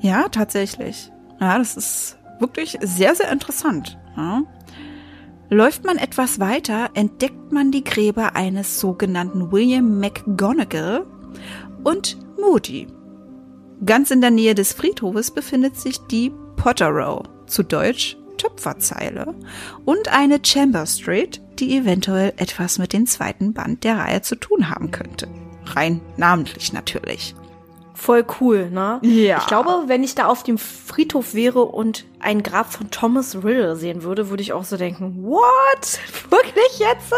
Ja, 0.00 0.28
tatsächlich. 0.28 1.10
Ja, 1.40 1.56
das 1.56 1.78
ist 1.78 2.18
wirklich 2.40 2.76
sehr, 2.82 3.14
sehr 3.14 3.32
interessant. 3.32 3.98
Ja. 4.18 4.42
Läuft 5.48 5.84
man 5.84 5.96
etwas 5.96 6.40
weiter, 6.40 6.90
entdeckt 6.92 7.52
man 7.52 7.70
die 7.70 7.84
Gräber 7.84 8.36
eines 8.36 8.78
sogenannten 8.78 9.50
William 9.50 9.98
McGonagall 10.00 11.06
und 11.84 12.18
Moody. 12.38 12.86
Ganz 13.86 14.10
in 14.10 14.20
der 14.20 14.30
Nähe 14.30 14.54
des 14.54 14.74
Friedhofes 14.74 15.30
befindet 15.30 15.76
sich 15.76 15.98
die 16.00 16.32
Potter 16.56 16.88
Row, 16.88 17.22
zu 17.46 17.62
Deutsch 17.62 18.18
Töpferzeile, 18.36 19.34
und 19.84 20.08
eine 20.08 20.40
Chamber 20.44 20.86
Street, 20.86 21.40
die 21.58 21.76
eventuell 21.76 22.32
etwas 22.36 22.78
mit 22.78 22.92
dem 22.92 23.06
zweiten 23.06 23.52
Band 23.52 23.84
der 23.84 23.98
Reihe 23.98 24.22
zu 24.22 24.36
tun 24.36 24.70
haben 24.70 24.90
könnte. 24.90 25.28
Rein 25.66 26.00
namentlich 26.16 26.72
natürlich. 26.72 27.34
Voll 27.96 28.26
cool, 28.40 28.70
ne? 28.70 28.98
Ja. 29.02 29.38
Ich 29.38 29.46
glaube, 29.46 29.84
wenn 29.86 30.02
ich 30.02 30.16
da 30.16 30.26
auf 30.26 30.42
dem 30.42 30.58
Friedhof 30.58 31.32
wäre 31.32 31.62
und 31.62 32.04
ein 32.18 32.42
Grab 32.42 32.72
von 32.72 32.90
Thomas 32.90 33.36
Riddle 33.36 33.76
sehen 33.76 34.02
würde, 34.02 34.30
würde 34.30 34.42
ich 34.42 34.52
auch 34.52 34.64
so 34.64 34.76
denken, 34.76 35.22
what? 35.22 36.00
Wirklich 36.30 36.80
jetzt? 36.80 37.12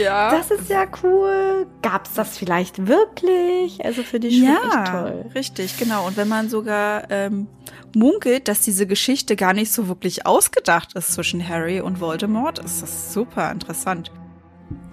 Ja. 0.00 0.30
Das 0.30 0.52
ist 0.52 0.70
ja 0.70 0.86
cool. 1.02 1.66
Gab's 1.82 2.14
das 2.14 2.38
vielleicht 2.38 2.86
wirklich? 2.86 3.84
Also 3.84 4.02
finde 4.04 4.28
ich 4.28 4.38
schon 4.38 4.48
echt 4.48 4.90
toll. 4.90 5.24
richtig, 5.34 5.76
genau. 5.76 6.06
Und 6.06 6.16
wenn 6.16 6.28
man 6.28 6.48
sogar 6.48 7.10
ähm, 7.10 7.48
munkelt, 7.96 8.48
dass 8.48 8.60
diese 8.60 8.86
Geschichte 8.86 9.36
gar 9.36 9.52
nicht 9.52 9.72
so 9.72 9.88
wirklich 9.88 10.26
ausgedacht 10.26 10.94
ist 10.94 11.12
zwischen 11.12 11.46
Harry 11.46 11.80
und 11.80 12.00
Voldemort, 12.00 12.58
ist 12.58 12.82
das 12.82 13.12
super 13.12 13.50
interessant. 13.50 14.10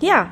Ja, 0.02 0.30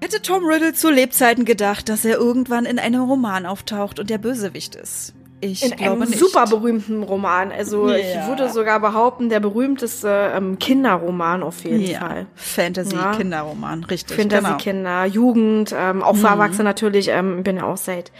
Hätte 0.00 0.20
Tom 0.20 0.44
Riddle 0.44 0.74
zu 0.74 0.90
Lebzeiten 0.90 1.46
gedacht, 1.46 1.88
dass 1.88 2.04
er 2.04 2.18
irgendwann 2.18 2.66
in 2.66 2.78
einem 2.78 3.04
Roman 3.04 3.46
auftaucht 3.46 3.98
und 3.98 4.10
der 4.10 4.18
Bösewicht 4.18 4.74
ist? 4.74 5.14
Ich 5.40 5.62
in 5.62 5.70
glaube 5.76 6.02
einem 6.02 6.10
nicht. 6.10 6.18
super 6.18 6.46
berühmten 6.46 7.02
Roman. 7.02 7.50
Also 7.50 7.90
ich 7.90 8.14
Ja. 8.14 8.28
würde 8.28 8.50
sogar 8.50 8.80
behaupten, 8.80 9.30
der 9.30 9.40
berühmteste 9.40 10.32
ähm, 10.34 10.58
Kinderroman 10.58 11.42
auf 11.42 11.64
jeden 11.64 11.86
ja. 11.86 12.00
Fall. 12.00 12.26
Fantasy-Kinderroman, 12.34 13.84
richtig. 13.84 14.16
genau. 14.16 14.34
Fantasy-Kinder, 14.34 15.04
Jugend, 15.06 15.74
ähm, 15.74 16.02
auch 16.02 16.16
für 16.16 16.26
Erwachsene 16.28 16.64
natürlich. 16.64 17.08
Ähm, 17.08 17.42
bin 17.42 17.56
ja 17.56 17.64
auch 17.64 17.78
seit, 17.78 18.12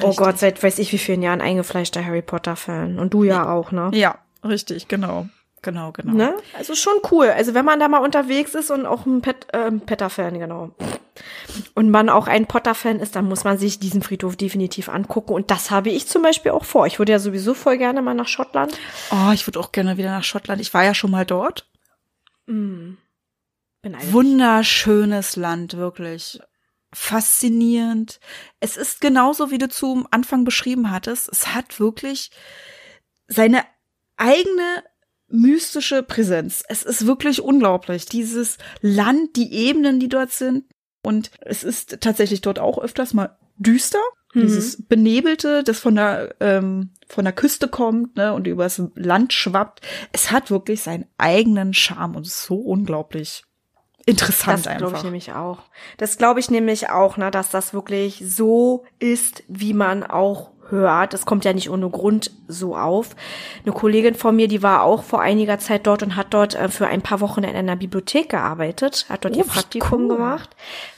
oh 0.00 0.08
Richtig. 0.08 0.16
Gott, 0.16 0.38
seit 0.38 0.62
weiß 0.62 0.78
ich 0.78 0.92
wie 0.92 0.98
vielen 0.98 1.22
Jahren 1.22 1.40
eingefleischter 1.40 2.04
Harry 2.04 2.22
Potter-Fan. 2.22 2.98
Und 2.98 3.14
du 3.14 3.24
ja 3.24 3.50
auch, 3.50 3.72
ne? 3.72 3.90
Ja, 3.94 4.18
richtig, 4.44 4.88
genau. 4.88 5.26
Genau, 5.62 5.90
genau. 5.90 6.12
Ne? 6.12 6.34
Also 6.56 6.76
schon 6.76 6.94
cool. 7.10 7.26
Also 7.26 7.54
wenn 7.54 7.64
man 7.64 7.80
da 7.80 7.88
mal 7.88 7.98
unterwegs 7.98 8.54
ist 8.54 8.70
und 8.70 8.86
auch 8.86 9.04
ein 9.04 9.20
Pet, 9.20 9.48
äh, 9.52 9.72
Petter-Fan, 9.72 10.38
genau. 10.38 10.70
Und 11.74 11.90
man 11.90 12.08
auch 12.08 12.28
ein 12.28 12.46
Potter-Fan 12.46 13.00
ist, 13.00 13.16
dann 13.16 13.26
muss 13.26 13.42
man 13.42 13.58
sich 13.58 13.80
diesen 13.80 14.02
Friedhof 14.02 14.36
definitiv 14.36 14.88
angucken. 14.88 15.32
Und 15.32 15.50
das 15.50 15.72
habe 15.72 15.88
ich 15.88 16.06
zum 16.06 16.22
Beispiel 16.22 16.52
auch 16.52 16.64
vor. 16.64 16.86
Ich 16.86 17.00
würde 17.00 17.12
ja 17.12 17.18
sowieso 17.18 17.54
voll 17.54 17.78
gerne 17.78 18.00
mal 18.00 18.14
nach 18.14 18.28
Schottland. 18.28 18.78
Oh, 19.10 19.32
ich 19.32 19.46
würde 19.48 19.58
auch 19.58 19.72
gerne 19.72 19.96
wieder 19.96 20.10
nach 20.10 20.22
Schottland. 20.22 20.60
Ich 20.60 20.72
war 20.72 20.84
ja 20.84 20.94
schon 20.94 21.10
mal 21.10 21.26
dort. 21.26 21.68
Bin 22.46 22.98
eigentlich. 23.82 24.12
Wunderschönes 24.12 25.36
Land, 25.36 25.76
wirklich. 25.76 26.40
Faszinierend. 26.98 28.20
Es 28.58 28.78
ist 28.78 29.02
genauso, 29.02 29.50
wie 29.50 29.58
du 29.58 29.68
zum 29.68 30.08
Anfang 30.10 30.44
beschrieben 30.44 30.90
hattest. 30.90 31.28
Es 31.28 31.54
hat 31.54 31.78
wirklich 31.78 32.30
seine 33.28 33.64
eigene 34.16 34.82
mystische 35.28 36.02
Präsenz. 36.02 36.64
Es 36.68 36.82
ist 36.82 37.06
wirklich 37.06 37.42
unglaublich. 37.42 38.06
Dieses 38.06 38.56
Land, 38.80 39.36
die 39.36 39.52
Ebenen, 39.52 40.00
die 40.00 40.08
dort 40.08 40.32
sind. 40.32 40.64
Und 41.02 41.30
es 41.42 41.64
ist 41.64 42.00
tatsächlich 42.00 42.40
dort 42.40 42.58
auch 42.58 42.78
öfters 42.78 43.12
mal 43.12 43.36
düster. 43.58 44.00
Dieses 44.34 44.82
Benebelte, 44.86 45.64
das 45.64 45.78
von 45.78 45.94
der, 45.94 46.34
ähm, 46.40 46.90
von 47.06 47.24
der 47.24 47.32
Küste 47.32 47.68
kommt 47.68 48.16
ne, 48.16 48.34
und 48.34 48.46
übers 48.46 48.82
Land 48.94 49.32
schwappt. 49.32 49.80
Es 50.12 50.30
hat 50.30 50.50
wirklich 50.50 50.82
seinen 50.82 51.06
eigenen 51.18 51.72
Charme 51.72 52.16
und 52.16 52.26
ist 52.26 52.42
so 52.42 52.56
unglaublich 52.56 53.45
interessant 54.06 54.60
das 54.60 54.66
einfach. 54.66 54.80
Das 54.80 54.88
glaube 54.88 54.96
ich 54.96 55.04
nämlich 55.04 55.32
auch. 55.32 55.58
Das 55.98 56.16
glaube 56.16 56.40
ich 56.40 56.50
nämlich 56.50 56.90
auch, 56.90 57.16
ne, 57.16 57.30
dass 57.30 57.50
das 57.50 57.74
wirklich 57.74 58.24
so 58.26 58.84
ist, 58.98 59.42
wie 59.48 59.74
man 59.74 60.04
auch 60.04 60.50
hört. 60.70 61.12
Das 61.12 61.26
kommt 61.26 61.44
ja 61.44 61.52
nicht 61.52 61.70
ohne 61.70 61.88
Grund 61.90 62.30
so 62.48 62.76
auf. 62.76 63.16
Eine 63.64 63.72
Kollegin 63.74 64.14
von 64.14 64.36
mir, 64.36 64.48
die 64.48 64.62
war 64.62 64.82
auch 64.82 65.02
vor 65.02 65.20
einiger 65.20 65.58
Zeit 65.58 65.86
dort 65.86 66.02
und 66.02 66.16
hat 66.16 66.28
dort 66.30 66.54
äh, 66.54 66.68
für 66.68 66.86
ein 66.86 67.02
paar 67.02 67.20
Wochen 67.20 67.42
in 67.44 67.56
einer 67.56 67.76
Bibliothek 67.76 68.28
gearbeitet, 68.30 69.06
hat 69.08 69.24
dort 69.24 69.34
Oh, 69.34 69.38
ihr 69.38 69.44
Praktikum 69.44 70.02
cool. 70.02 70.16
gemacht. 70.16 70.50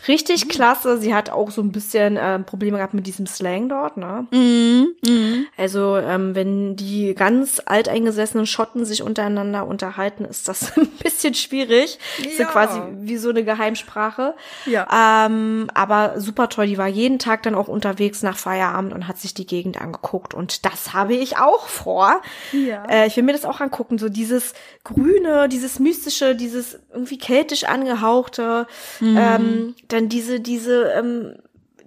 Richtig 0.08 0.48
klasse. 0.48 0.98
Sie 0.98 1.14
hat 1.14 1.30
auch 1.30 1.50
so 1.50 1.60
ein 1.62 1.72
bisschen 1.72 2.16
äh, 2.16 2.38
Probleme 2.40 2.78
gehabt 2.78 2.94
mit 2.94 3.06
diesem 3.06 3.26
Slang 3.26 3.68
dort, 3.68 3.96
ne? 3.96 4.26
Mhm. 4.30 4.88
Mhm. 5.06 5.46
Also 5.56 5.96
ähm, 5.96 6.34
wenn 6.34 6.76
die 6.76 7.14
ganz 7.14 7.60
alteingesessenen 7.64 8.46
Schotten 8.46 8.84
sich 8.84 9.02
untereinander 9.02 9.66
unterhalten, 9.66 10.24
ist 10.24 10.48
das 10.48 10.72
ein 10.76 10.86
bisschen 11.02 11.34
schwierig. 11.34 11.98
Ist 12.18 12.38
ja 12.38 12.44
Ja. 12.46 12.50
quasi 12.50 12.80
wie 13.00 13.16
so 13.16 13.30
eine 13.30 13.44
Geheimsprache. 13.44 14.34
Ja. 14.66 15.26
Ähm, 15.26 15.68
aber 15.74 16.14
super 16.20 16.48
toll. 16.48 16.66
Die 16.66 16.78
war 16.78 16.88
jeden 16.88 17.18
Tag 17.18 17.42
dann 17.42 17.54
auch 17.54 17.68
unterwegs 17.68 18.22
nach 18.22 18.36
Feierabend 18.38 18.92
und 18.94 19.08
hat 19.08 19.18
sich 19.18 19.34
die 19.34 19.46
Gegend 19.46 19.57
angeguckt. 19.66 20.34
Und 20.34 20.64
das 20.64 20.92
habe 20.92 21.14
ich 21.14 21.36
auch 21.38 21.66
vor. 21.66 22.20
Ja. 22.52 22.84
Äh, 22.84 23.06
ich 23.06 23.16
will 23.16 23.24
mir 23.24 23.32
das 23.32 23.44
auch 23.44 23.60
angucken. 23.60 23.98
So 23.98 24.08
dieses 24.08 24.54
Grüne, 24.84 25.48
dieses 25.48 25.78
Mystische, 25.78 26.34
dieses 26.34 26.78
irgendwie 26.92 27.18
keltisch 27.18 27.64
angehauchte. 27.64 28.66
Mhm. 29.00 29.16
Ähm, 29.18 29.74
dann 29.88 30.08
diese, 30.08 30.40
diese, 30.40 30.84
ähm, 30.92 31.34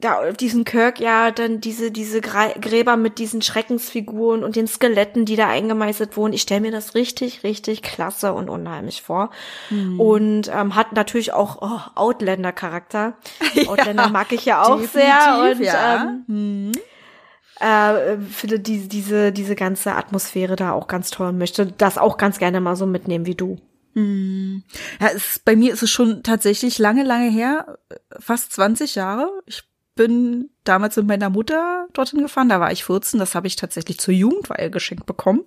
da 0.01 0.31
diesen 0.31 0.65
Kirk, 0.65 0.99
ja, 0.99 1.31
dann 1.31 1.61
diese, 1.61 1.91
diese 1.91 2.21
Gräber 2.21 2.97
mit 2.97 3.19
diesen 3.19 3.41
Schreckensfiguren 3.41 4.43
und 4.43 4.55
den 4.55 4.67
Skeletten, 4.67 5.25
die 5.25 5.35
da 5.35 5.47
eingemeißelt 5.47 6.17
wurden. 6.17 6.33
Ich 6.33 6.41
stelle 6.41 6.61
mir 6.61 6.71
das 6.71 6.95
richtig, 6.95 7.43
richtig 7.43 7.81
klasse 7.81 8.33
und 8.33 8.49
unheimlich 8.49 9.01
vor. 9.01 9.29
Mhm. 9.69 9.99
Und 9.99 10.51
ähm, 10.53 10.75
hat 10.75 10.93
natürlich 10.93 11.33
auch 11.33 11.61
oh, 11.61 11.79
Outlander-Charakter. 11.95 13.13
Outlander 13.67 14.09
mag 14.09 14.31
ich 14.31 14.45
ja 14.45 14.63
auch 14.63 14.81
sehr. 14.81 15.51
Und 15.51 15.63
ja. 15.63 16.03
ähm, 16.03 16.25
Mhm. 16.27 16.71
Äh, 17.62 18.18
finde 18.20 18.60
die, 18.60 18.88
diese, 18.88 19.32
diese 19.32 19.56
ganze 19.56 19.96
Atmosphäre 19.96 20.56
da 20.56 20.72
auch 20.72 20.88
ganz 20.88 21.12
toll 21.12 21.30
und 21.30 21.38
möchte 21.38 21.65
das 21.65 21.98
auch 21.98 22.18
ganz 22.18 22.39
gerne 22.39 22.60
mal 22.60 22.75
so 22.75 22.86
mitnehmen 22.86 23.25
wie 23.25 23.36
du. 23.36 23.58
Ja, 25.00 25.10
es, 25.13 25.39
bei 25.39 25.56
mir 25.56 25.74
ist 25.74 25.84
es 25.84 25.91
schon 25.91 26.24
tatsächlich 26.24 26.80
lange, 26.80 27.03
lange 27.03 27.30
her, 27.30 27.77
fast 28.20 28.53
20 28.53 28.96
Jahre. 28.96 29.30
Ich 29.46 29.63
bin 29.96 30.50
damals 30.63 30.96
mit 30.96 31.08
meiner 31.08 31.30
Mutter 31.30 31.88
dorthin 31.94 32.22
gefahren, 32.22 32.48
da 32.48 32.60
war 32.60 32.72
ich 32.72 32.86
14, 32.86 33.20
das 33.20 33.36
habe 33.36 33.48
ich 33.48 33.58
tatsächlich 33.58 34.00
zur 34.00 34.13
Jugendweihe 34.13 34.72
geschenkt 34.72 35.06
bekommen. 35.06 35.41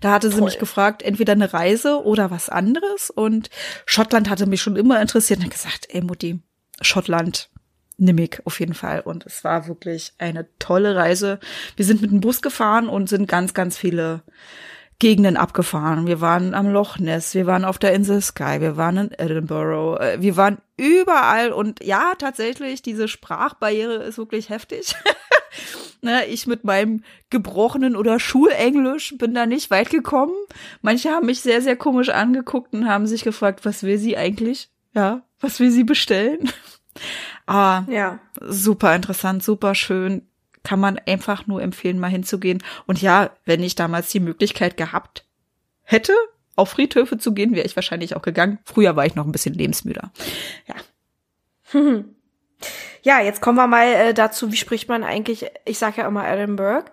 Da 0.00 0.12
hatte 0.12 0.30
sie 0.30 0.36
Toll. 0.36 0.44
mich 0.44 0.58
gefragt, 0.58 1.02
entweder 1.02 1.32
eine 1.32 1.52
Reise 1.52 2.04
oder 2.04 2.30
was 2.30 2.48
anderes 2.48 3.10
und 3.10 3.50
Schottland 3.84 4.30
hatte 4.30 4.46
mich 4.46 4.62
schon 4.62 4.76
immer 4.76 5.00
interessiert 5.02 5.40
und 5.40 5.46
hat 5.46 5.52
gesagt, 5.52 5.88
ey 5.90 6.00
Mutti, 6.02 6.40
Schottland, 6.80 7.50
nimm 7.98 8.18
ich 8.18 8.40
auf 8.46 8.58
jeden 8.60 8.74
Fall. 8.74 9.00
Und 9.00 9.26
es 9.26 9.44
war 9.44 9.68
wirklich 9.68 10.12
eine 10.18 10.46
tolle 10.58 10.96
Reise. 10.96 11.38
Wir 11.76 11.84
sind 11.84 12.00
mit 12.00 12.10
dem 12.10 12.20
Bus 12.20 12.40
gefahren 12.40 12.88
und 12.88 13.08
sind 13.08 13.28
ganz, 13.28 13.52
ganz 13.52 13.76
viele 13.76 14.22
Gegenden 15.00 15.36
abgefahren. 15.36 16.06
Wir 16.06 16.20
waren 16.20 16.54
am 16.54 16.68
Loch 16.72 16.98
Ness, 16.98 17.34
wir 17.34 17.46
waren 17.46 17.64
auf 17.64 17.78
der 17.78 17.92
Insel 17.92 18.20
Skye, 18.20 18.60
wir 18.60 18.76
waren 18.76 18.96
in 18.96 19.10
Edinburgh, 19.12 19.96
äh, 20.00 20.20
wir 20.20 20.36
waren 20.36 20.58
überall 20.76 21.52
und 21.52 21.84
ja, 21.84 22.14
tatsächlich, 22.18 22.82
diese 22.82 23.06
Sprachbarriere 23.06 24.02
ist 24.02 24.18
wirklich 24.18 24.48
heftig. 24.48 24.96
ne, 26.02 26.26
ich 26.26 26.48
mit 26.48 26.64
meinem 26.64 27.04
gebrochenen 27.30 27.94
oder 27.94 28.18
Schulenglisch 28.18 29.16
bin 29.18 29.34
da 29.34 29.46
nicht 29.46 29.70
weit 29.70 29.90
gekommen. 29.90 30.34
Manche 30.82 31.10
haben 31.10 31.26
mich 31.26 31.42
sehr, 31.42 31.62
sehr 31.62 31.76
komisch 31.76 32.08
angeguckt 32.08 32.72
und 32.74 32.88
haben 32.88 33.06
sich 33.06 33.22
gefragt, 33.22 33.64
was 33.64 33.84
will 33.84 33.98
sie 33.98 34.16
eigentlich? 34.16 34.68
Ja, 34.94 35.22
was 35.38 35.60
will 35.60 35.70
sie 35.70 35.84
bestellen? 35.84 36.50
Aber 37.48 37.90
Ja. 37.90 38.18
super 38.40 38.94
interessant, 38.94 39.42
super 39.42 39.74
schön. 39.74 40.22
Kann 40.62 40.80
man 40.80 40.98
einfach 41.06 41.46
nur 41.46 41.62
empfehlen, 41.62 41.98
mal 41.98 42.08
hinzugehen. 42.10 42.62
Und 42.86 43.00
ja, 43.00 43.30
wenn 43.44 43.62
ich 43.62 43.74
damals 43.74 44.10
die 44.10 44.20
Möglichkeit 44.20 44.76
gehabt 44.76 45.24
hätte, 45.82 46.12
auf 46.56 46.70
Friedhöfe 46.70 47.16
zu 47.18 47.32
gehen, 47.32 47.54
wäre 47.54 47.64
ich 47.66 47.76
wahrscheinlich 47.76 48.16
auch 48.16 48.22
gegangen. 48.22 48.58
Früher 48.64 48.96
war 48.96 49.06
ich 49.06 49.14
noch 49.14 49.24
ein 49.24 49.32
bisschen 49.32 49.54
lebensmüder. 49.54 50.10
Ja. 50.66 50.74
Ja, 53.02 53.20
jetzt 53.20 53.40
kommen 53.40 53.56
wir 53.56 53.68
mal 53.68 53.86
äh, 53.86 54.12
dazu, 54.14 54.50
wie 54.50 54.56
spricht 54.56 54.88
man 54.88 55.04
eigentlich, 55.04 55.46
ich 55.64 55.78
sage 55.78 56.00
ja 56.02 56.08
immer 56.08 56.26
Edinburgh. 56.28 56.84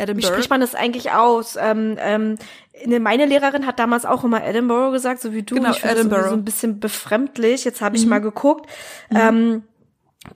Wie 0.00 0.04
Edinburgh. 0.04 0.26
spricht 0.34 0.50
man 0.50 0.60
das 0.60 0.74
eigentlich 0.74 1.10
aus? 1.12 1.56
Ähm, 1.60 1.96
ähm, 2.00 2.36
ne, 2.86 3.00
meine 3.00 3.26
Lehrerin 3.26 3.66
hat 3.66 3.78
damals 3.78 4.04
auch 4.04 4.24
immer 4.24 4.42
Edinburgh 4.44 4.92
gesagt, 4.92 5.20
so 5.20 5.32
wie 5.32 5.42
du. 5.42 5.54
Genau, 5.56 5.70
ich 5.72 5.84
Edinburgh. 5.84 6.28
so 6.28 6.34
ein 6.34 6.44
bisschen 6.44 6.80
befremdlich. 6.80 7.64
Jetzt 7.64 7.80
habe 7.80 7.96
ich 7.96 8.06
mal 8.06 8.20
geguckt. 8.20 8.68
Ähm, 9.14 9.64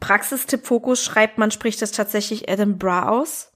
Praxistipp 0.00 0.66
Fokus 0.66 1.02
schreibt, 1.02 1.38
man 1.38 1.50
spricht 1.50 1.82
das 1.82 1.92
tatsächlich 1.92 2.48
Edinburgh 2.48 3.08
aus. 3.08 3.52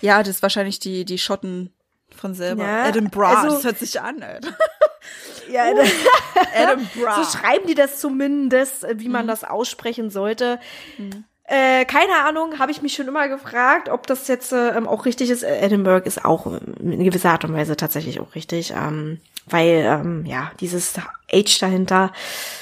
Ja, 0.00 0.18
das 0.22 0.36
ist 0.36 0.42
wahrscheinlich 0.42 0.78
die, 0.80 1.04
die 1.04 1.18
Schotten 1.18 1.72
von 2.14 2.34
selber. 2.34 2.64
Ja, 2.64 2.88
Edinburgh, 2.88 3.26
also- 3.36 3.56
das 3.56 3.64
hört 3.64 3.78
sich 3.78 4.00
an, 4.00 4.22
Alter. 4.22 4.50
Ja, 5.50 5.64
Edinburgh. 6.54 7.24
so 7.24 7.38
schreiben 7.38 7.66
die 7.66 7.74
das 7.74 7.98
zumindest, 7.98 8.86
wie 8.96 9.08
man 9.08 9.26
das 9.26 9.42
aussprechen 9.42 10.10
sollte. 10.10 10.60
Äh, 11.52 11.84
keine 11.84 12.14
Ahnung, 12.24 12.60
habe 12.60 12.70
ich 12.70 12.80
mich 12.80 12.94
schon 12.94 13.08
immer 13.08 13.26
gefragt, 13.26 13.88
ob 13.88 14.06
das 14.06 14.28
jetzt 14.28 14.52
äh, 14.52 14.68
ähm, 14.68 14.86
auch 14.86 15.04
richtig 15.04 15.30
ist. 15.30 15.42
Äh, 15.42 15.58
Edinburgh 15.58 16.06
ist 16.06 16.24
auch 16.24 16.46
ähm, 16.46 16.92
in 16.92 17.02
gewisser 17.02 17.30
Art 17.30 17.44
und 17.44 17.52
Weise 17.52 17.76
tatsächlich 17.76 18.20
auch 18.20 18.36
richtig, 18.36 18.70
ähm, 18.70 19.20
weil 19.46 19.84
ähm, 19.84 20.24
ja 20.26 20.52
dieses 20.60 20.94
Age 21.32 21.58
dahinter 21.58 22.12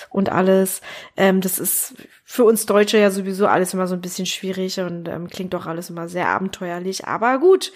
und 0.08 0.30
alles, 0.30 0.80
ähm, 1.18 1.42
das 1.42 1.58
ist 1.58 1.96
für 2.24 2.44
uns 2.44 2.64
Deutsche 2.64 2.96
ja 2.96 3.10
sowieso 3.10 3.46
alles 3.46 3.74
immer 3.74 3.86
so 3.86 3.94
ein 3.94 4.00
bisschen 4.00 4.24
schwierig 4.24 4.80
und 4.80 5.06
ähm, 5.06 5.28
klingt 5.28 5.52
doch 5.52 5.66
alles 5.66 5.90
immer 5.90 6.08
sehr 6.08 6.28
abenteuerlich. 6.28 7.04
Aber 7.04 7.40
gut, 7.40 7.72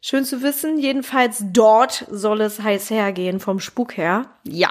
schön 0.00 0.24
zu 0.24 0.42
wissen. 0.42 0.78
Jedenfalls 0.78 1.42
dort 1.52 2.06
soll 2.10 2.40
es 2.40 2.62
heiß 2.62 2.88
hergehen 2.88 3.38
vom 3.38 3.60
Spuk 3.60 3.98
her. 3.98 4.24
ja. 4.44 4.70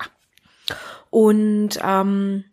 Und 1.12 1.80
ähm, 1.84 2.46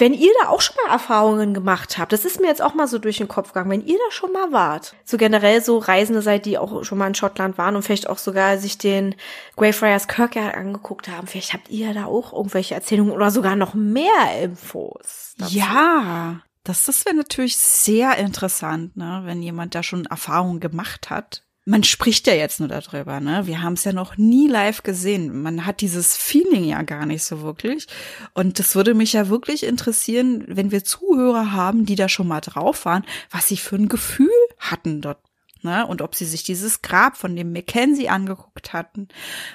wenn 0.00 0.14
ihr 0.14 0.32
da 0.42 0.48
auch 0.48 0.60
schon 0.60 0.76
mal 0.84 0.92
Erfahrungen 0.92 1.54
gemacht 1.54 1.98
habt, 1.98 2.12
das 2.12 2.24
ist 2.24 2.40
mir 2.40 2.48
jetzt 2.48 2.62
auch 2.62 2.74
mal 2.74 2.88
so 2.88 2.98
durch 2.98 3.18
den 3.18 3.28
Kopf 3.28 3.48
gegangen, 3.48 3.70
wenn 3.70 3.86
ihr 3.86 3.98
da 3.98 4.10
schon 4.10 4.32
mal 4.32 4.50
wart, 4.52 4.94
so 5.04 5.16
generell 5.16 5.62
so 5.62 5.78
Reisende 5.78 6.22
seid, 6.22 6.46
die 6.46 6.58
auch 6.58 6.84
schon 6.84 6.98
mal 6.98 7.06
in 7.06 7.14
Schottland 7.14 7.58
waren 7.58 7.76
und 7.76 7.82
vielleicht 7.82 8.08
auch 8.08 8.18
sogar 8.18 8.58
sich 8.58 8.78
den 8.78 9.14
Greyfriars 9.56 10.08
Kirkyard 10.08 10.54
angeguckt 10.54 11.08
haben, 11.08 11.26
vielleicht 11.26 11.52
habt 11.52 11.68
ihr 11.68 11.92
da 11.94 12.06
auch 12.06 12.32
irgendwelche 12.32 12.74
Erzählungen 12.74 13.12
oder 13.12 13.30
sogar 13.30 13.56
noch 13.56 13.74
mehr 13.74 14.42
Infos. 14.42 15.34
dazu. 15.38 15.56
Ja, 15.56 16.40
das, 16.64 16.86
das 16.86 17.04
wäre 17.04 17.16
natürlich 17.16 17.56
sehr 17.56 18.16
interessant, 18.16 18.96
ne, 18.96 19.22
wenn 19.24 19.42
jemand 19.42 19.74
da 19.74 19.82
schon 19.82 20.06
Erfahrungen 20.06 20.60
gemacht 20.60 21.10
hat. 21.10 21.44
Man 21.70 21.84
spricht 21.84 22.26
ja 22.26 22.34
jetzt 22.34 22.58
nur 22.58 22.68
darüber, 22.68 23.20
ne? 23.20 23.46
Wir 23.46 23.62
haben 23.62 23.74
es 23.74 23.84
ja 23.84 23.92
noch 23.92 24.16
nie 24.16 24.48
live 24.48 24.82
gesehen. 24.82 25.40
Man 25.40 25.66
hat 25.66 25.82
dieses 25.82 26.16
Feeling 26.16 26.64
ja 26.64 26.82
gar 26.82 27.06
nicht 27.06 27.22
so 27.22 27.42
wirklich. 27.42 27.86
Und 28.34 28.58
das 28.58 28.74
würde 28.74 28.92
mich 28.92 29.12
ja 29.12 29.28
wirklich 29.28 29.62
interessieren, 29.62 30.42
wenn 30.48 30.72
wir 30.72 30.82
Zuhörer 30.82 31.52
haben, 31.52 31.86
die 31.86 31.94
da 31.94 32.08
schon 32.08 32.26
mal 32.26 32.40
drauf 32.40 32.86
waren, 32.86 33.06
was 33.30 33.46
sie 33.46 33.56
für 33.56 33.76
ein 33.76 33.88
Gefühl 33.88 34.32
hatten 34.58 35.00
dort. 35.00 35.20
Ne? 35.62 35.86
Und 35.86 36.02
ob 36.02 36.16
sie 36.16 36.24
sich 36.24 36.42
dieses 36.42 36.82
Grab 36.82 37.16
von 37.16 37.36
dem 37.36 37.52
Mackenzie 37.52 38.08
angeguckt 38.08 38.72
hatten. 38.72 39.06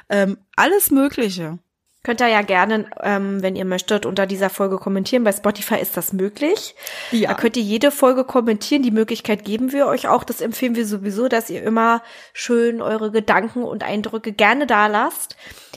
Ähm, 0.07 0.37
alles 0.55 0.91
Mögliche. 0.91 1.59
Könnt 2.05 2.21
ihr 2.21 2.27
ja 2.27 2.43
gerne, 2.43 2.85
ähm, 3.01 3.41
wenn 3.41 3.55
ihr 3.55 3.65
möchtet, 3.65 4.05
unter 4.05 4.27
dieser 4.27 4.51
Folge 4.51 4.77
kommentieren. 4.77 5.23
Bei 5.23 5.31
Spotify 5.31 5.79
ist 5.81 5.97
das 5.97 6.13
möglich. 6.13 6.75
Ja. 7.09 7.29
Da 7.29 7.33
könnt 7.33 7.57
ihr 7.57 7.63
jede 7.63 7.89
Folge 7.89 8.25
kommentieren. 8.25 8.83
Die 8.83 8.91
Möglichkeit 8.91 9.43
geben 9.43 9.71
wir 9.71 9.87
euch 9.87 10.07
auch. 10.07 10.23
Das 10.23 10.39
empfehlen 10.39 10.75
wir 10.75 10.85
sowieso, 10.85 11.29
dass 11.29 11.49
ihr 11.49 11.63
immer 11.63 12.03
schön 12.31 12.79
eure 12.83 13.09
Gedanken 13.09 13.63
und 13.63 13.83
Eindrücke 13.83 14.33
gerne 14.33 14.67
da 14.67 14.85
lasst. 14.85 15.35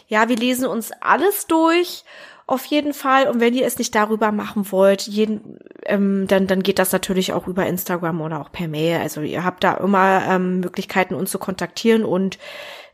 Ja, 0.09 0.29
wir 0.29 0.37
lesen 0.37 0.67
uns 0.67 0.93
alles 1.01 1.47
durch. 1.47 2.05
Auf 2.47 2.67
jeden 2.67 2.93
Fall. 2.93 3.27
Und 3.29 3.41
wenn 3.41 3.55
ihr 3.55 3.65
es 3.65 3.79
nicht 3.79 3.95
darüber 3.95 4.31
machen 4.31 4.71
wollt, 4.71 5.07
jeden, 5.07 5.59
ähm, 5.87 6.27
dann, 6.29 6.47
dann 6.47 6.63
geht 6.63 6.79
das 6.79 6.93
natürlich 6.93 7.33
auch 7.33 7.47
über 7.47 7.65
Instagram 7.67 8.21
oder 8.21 8.43
auch 8.43 8.53
per 8.53 8.69
Mail. 8.69 9.01
Also 9.01 9.23
ihr 9.23 9.45
habt 9.45 9.65
da 9.65 9.79
immer 9.79 10.23
ähm, 10.29 10.61
Möglichkeiten, 10.61 11.15
uns 11.15 11.31
zu 11.31 11.39
kontaktieren 11.39 12.05
und 12.05 12.39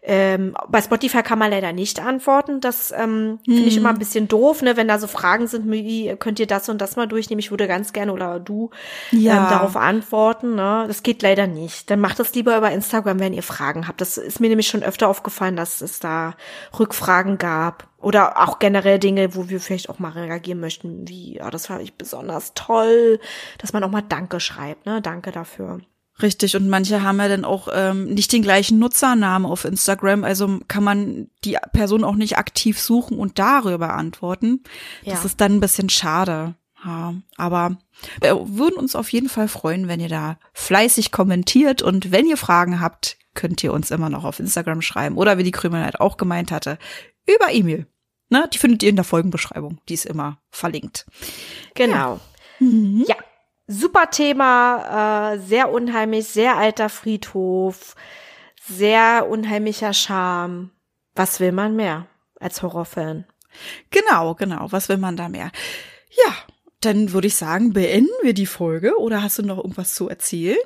ähm, 0.07 0.55
bei 0.69 0.83
Spotify 0.83 1.23
kann 1.23 1.39
man 1.39 1.51
leider 1.51 1.73
nicht 1.73 1.99
antworten. 1.99 2.61
Das 2.61 2.93
ähm, 2.93 3.39
finde 3.47 3.63
ich 3.63 3.77
immer 3.79 3.89
ein 3.89 3.99
bisschen 3.99 4.29
doof, 4.29 4.61
ne? 4.61 4.77
Wenn 4.77 4.87
da 4.87 4.99
so 4.99 5.07
Fragen 5.07 5.47
sind, 5.47 5.71
wie 5.71 6.15
könnt 6.17 6.39
ihr 6.39 6.47
das 6.47 6.69
und 6.69 6.79
das 6.83 6.97
mal 6.97 7.07
durchnehmen? 7.07 7.39
Ich 7.39 7.51
würde 7.51 7.67
ganz 7.67 7.95
gerne 7.95 8.13
oder 8.13 8.39
du 8.39 8.69
Ja. 9.13 9.45
ähm, 9.45 9.49
darauf 9.49 9.77
antworten. 9.77 10.55
Ne? 10.57 10.85
Das 10.89 11.03
geht 11.03 11.23
leider 11.23 11.47
nicht. 11.47 11.91
Dann 11.91 12.01
macht 12.01 12.19
das 12.19 12.35
lieber 12.35 12.57
über 12.59 12.71
Instagram, 12.71 13.19
wenn 13.19 13.33
ihr 13.33 13.43
Fragen 13.43 13.89
habt. 13.89 14.03
Das 14.03 14.19
ist 14.19 14.41
mir 14.41 14.49
nämlich 14.49 14.69
schon 14.69 14.83
öfter 14.83 15.09
aufgefallen, 15.09 15.57
dass 15.57 15.81
es 15.81 16.01
da 16.01 16.35
Rückfragen 16.79 17.39
gab. 17.39 17.89
Oder 17.99 18.39
auch 18.47 18.59
generell 18.59 18.99
Dinge, 18.99 19.35
wo 19.35 19.49
wir 19.49 19.59
vielleicht 19.61 19.89
auch 19.89 19.99
mal 19.99 20.13
reagieren 20.13 20.61
möchten, 20.61 21.09
wie, 21.09 21.37
ja, 21.37 21.51
das 21.51 21.69
fand 21.69 21.81
ich 21.81 21.95
besonders 21.95 22.53
toll, 22.55 23.19
dass 23.57 23.73
man 23.73 23.83
auch 23.83 23.91
mal 23.91 24.03
Danke 24.03 24.41
schreibt, 24.41 24.85
ne? 24.85 25.01
Danke 25.01 25.33
dafür. 25.33 25.81
Richtig, 26.23 26.55
und 26.57 26.69
manche 26.69 27.03
haben 27.03 27.19
ja 27.19 27.27
dann 27.29 27.45
auch 27.45 27.69
ähm, 27.73 28.07
nicht 28.15 28.33
den 28.33 28.43
gleichen 28.43 28.79
Nutzernamen 28.79 29.51
auf 29.51 29.65
Instagram, 29.65 30.23
also 30.23 30.61
kann 30.69 30.85
man 30.85 31.29
die 31.45 31.57
Person 31.73 32.05
auch 32.05 32.15
nicht 32.15 32.39
aktiv 32.39 32.81
suchen 32.81 33.19
und 33.19 33.39
darüber 33.41 33.95
antworten. 33.95 34.63
Das 35.05 35.21
Ja. 35.21 35.25
ist 35.25 35.41
dann 35.41 35.57
ein 35.57 35.61
bisschen 35.61 35.89
schade. 35.89 36.55
Ja, 36.85 37.15
aber 37.37 37.79
wir 38.21 38.47
würden 38.59 38.77
uns 38.77 38.95
auf 38.95 39.09
jeden 39.13 39.29
Fall 39.29 39.49
freuen, 39.49 39.89
wenn 39.89 40.01
ihr 40.01 40.09
da 40.11 40.39
fleißig 40.53 41.11
kommentiert 41.11 41.83
und 41.83 42.13
wenn 42.13 42.27
ihr 42.27 42.37
Fragen 42.37 42.81
habt, 42.81 43.17
könnt 43.35 43.65
ihr 43.65 43.73
uns 43.73 43.91
immer 43.91 44.11
noch 44.11 44.23
auf 44.25 44.39
Instagram 44.39 44.83
schreiben 44.83 45.17
oder 45.17 45.37
wie 45.39 45.43
die 45.45 45.51
Krümelheit 45.51 45.99
auch 45.99 46.17
gemeint 46.17 46.53
hatte, 46.53 46.79
über 47.27 47.53
E-Mail. 47.53 47.87
Ne, 48.29 48.49
die 48.53 48.59
findet 48.59 48.83
ihr 48.83 48.91
in 48.91 48.97
der 48.97 49.05
Folgenbeschreibung, 49.05 49.79
die 49.89 49.95
ist 49.95 50.07
immer 50.07 50.39
verlinkt. 50.51 51.07
Genau. 51.75 52.21
Ja. 52.61 53.17
Super 53.67 54.11
Thema, 54.11 55.33
äh, 55.35 55.39
sehr 55.39 55.71
unheimlich, 55.73 56.27
sehr 56.29 56.57
alter 56.57 56.89
Friedhof, 56.89 57.95
sehr 58.67 59.27
unheimlicher 59.29 59.93
Charme. 59.95 60.71
Was 61.15 61.41
will 61.41 61.53
man 61.53 61.75
mehr 61.77 62.07
als 62.41 62.63
Horrorfan? 62.63 63.25
Genau, 63.91 64.35
genau. 64.35 64.67
Was 64.71 64.89
will 64.89 64.99
man 64.99 65.17
da 65.17 65.29
mehr? 65.29 65.51
Ja, 66.11 66.35
dann 66.81 67.13
würde 67.13 67.29
ich 67.29 67.37
sagen, 67.37 67.73
beenden 67.73 68.11
wir 68.23 68.35
die 68.35 68.47
Folge 68.47 68.99
oder 68.99 69.23
hast 69.23 69.39
du 69.39 69.43
noch 69.43 69.59
irgendwas 69.59 69.95
zu 69.95 70.09
erzählen? 70.09 70.59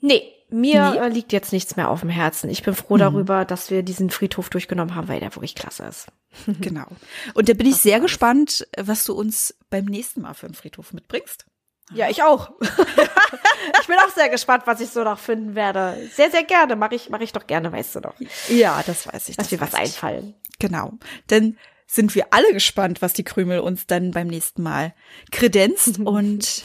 Nee, 0.00 0.22
mir 0.50 0.90
Nee? 1.00 1.08
liegt 1.08 1.32
jetzt 1.32 1.52
nichts 1.52 1.76
mehr 1.76 1.88
auf 1.90 2.00
dem 2.00 2.10
Herzen. 2.10 2.50
Ich 2.50 2.62
bin 2.62 2.74
froh 2.74 2.96
darüber, 2.98 3.44
dass 3.44 3.70
wir 3.70 3.82
diesen 3.82 4.10
Friedhof 4.10 4.50
durchgenommen 4.50 4.94
haben, 4.94 5.08
weil 5.08 5.20
der 5.20 5.34
wirklich 5.34 5.54
klasse 5.54 5.84
ist. 5.84 6.06
Genau. 6.60 6.84
Und 7.32 7.48
da 7.48 7.54
bin 7.54 7.66
ich 7.66 7.76
sehr 7.76 7.98
gespannt, 7.98 8.68
was 8.76 9.04
du 9.04 9.14
uns 9.14 9.56
beim 9.70 9.86
nächsten 9.86 10.20
Mal 10.20 10.34
für 10.34 10.46
einen 10.46 10.54
Friedhof 10.54 10.92
mitbringst. 10.92 11.46
Ja, 11.92 12.08
ich 12.10 12.22
auch. 12.22 12.50
ich 12.60 13.86
bin 13.86 13.96
auch 14.04 14.10
sehr 14.14 14.28
gespannt, 14.28 14.64
was 14.66 14.80
ich 14.80 14.90
so 14.90 15.04
noch 15.04 15.18
finden 15.18 15.54
werde. 15.54 16.08
Sehr, 16.12 16.30
sehr 16.30 16.44
gerne. 16.44 16.76
Mache 16.76 16.94
ich, 16.96 17.10
mache 17.10 17.24
ich 17.24 17.32
doch 17.32 17.46
gerne, 17.46 17.70
weißt 17.70 17.96
du 17.96 18.00
doch. 18.00 18.14
Ja, 18.48 18.82
das 18.84 19.06
weiß 19.06 19.28
ich. 19.28 19.36
Dass 19.36 19.50
mir 19.50 19.60
was 19.60 19.72
ich. 19.72 19.78
einfallen. 19.78 20.34
Genau. 20.58 20.94
Dann 21.28 21.56
sind 21.86 22.14
wir 22.16 22.32
alle 22.32 22.52
gespannt, 22.52 23.00
was 23.02 23.12
die 23.12 23.22
Krümel 23.22 23.60
uns 23.60 23.86
dann 23.86 24.10
beim 24.10 24.26
nächsten 24.26 24.62
Mal 24.62 24.94
kredenzt. 25.30 25.98
Und 26.04 26.64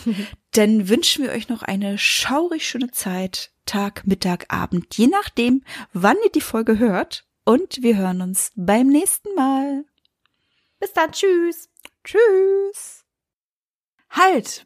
dann 0.53 0.89
wünschen 0.89 1.23
wir 1.23 1.31
euch 1.31 1.49
noch 1.49 1.61
eine 1.61 1.97
schaurig 1.97 2.67
schöne 2.67 2.91
Zeit. 2.91 3.51
Tag, 3.65 4.07
Mittag, 4.07 4.51
Abend, 4.51 4.97
je 4.97 5.07
nachdem, 5.07 5.63
wann 5.93 6.17
ihr 6.23 6.31
die 6.31 6.41
Folge 6.41 6.79
hört. 6.79 7.25
Und 7.45 7.81
wir 7.83 7.97
hören 7.97 8.21
uns 8.21 8.51
beim 8.55 8.87
nächsten 8.87 9.33
Mal. 9.35 9.85
Bis 10.79 10.93
dann, 10.93 11.11
tschüss. 11.11 11.69
Tschüss. 12.03 13.05
Halt, 14.09 14.65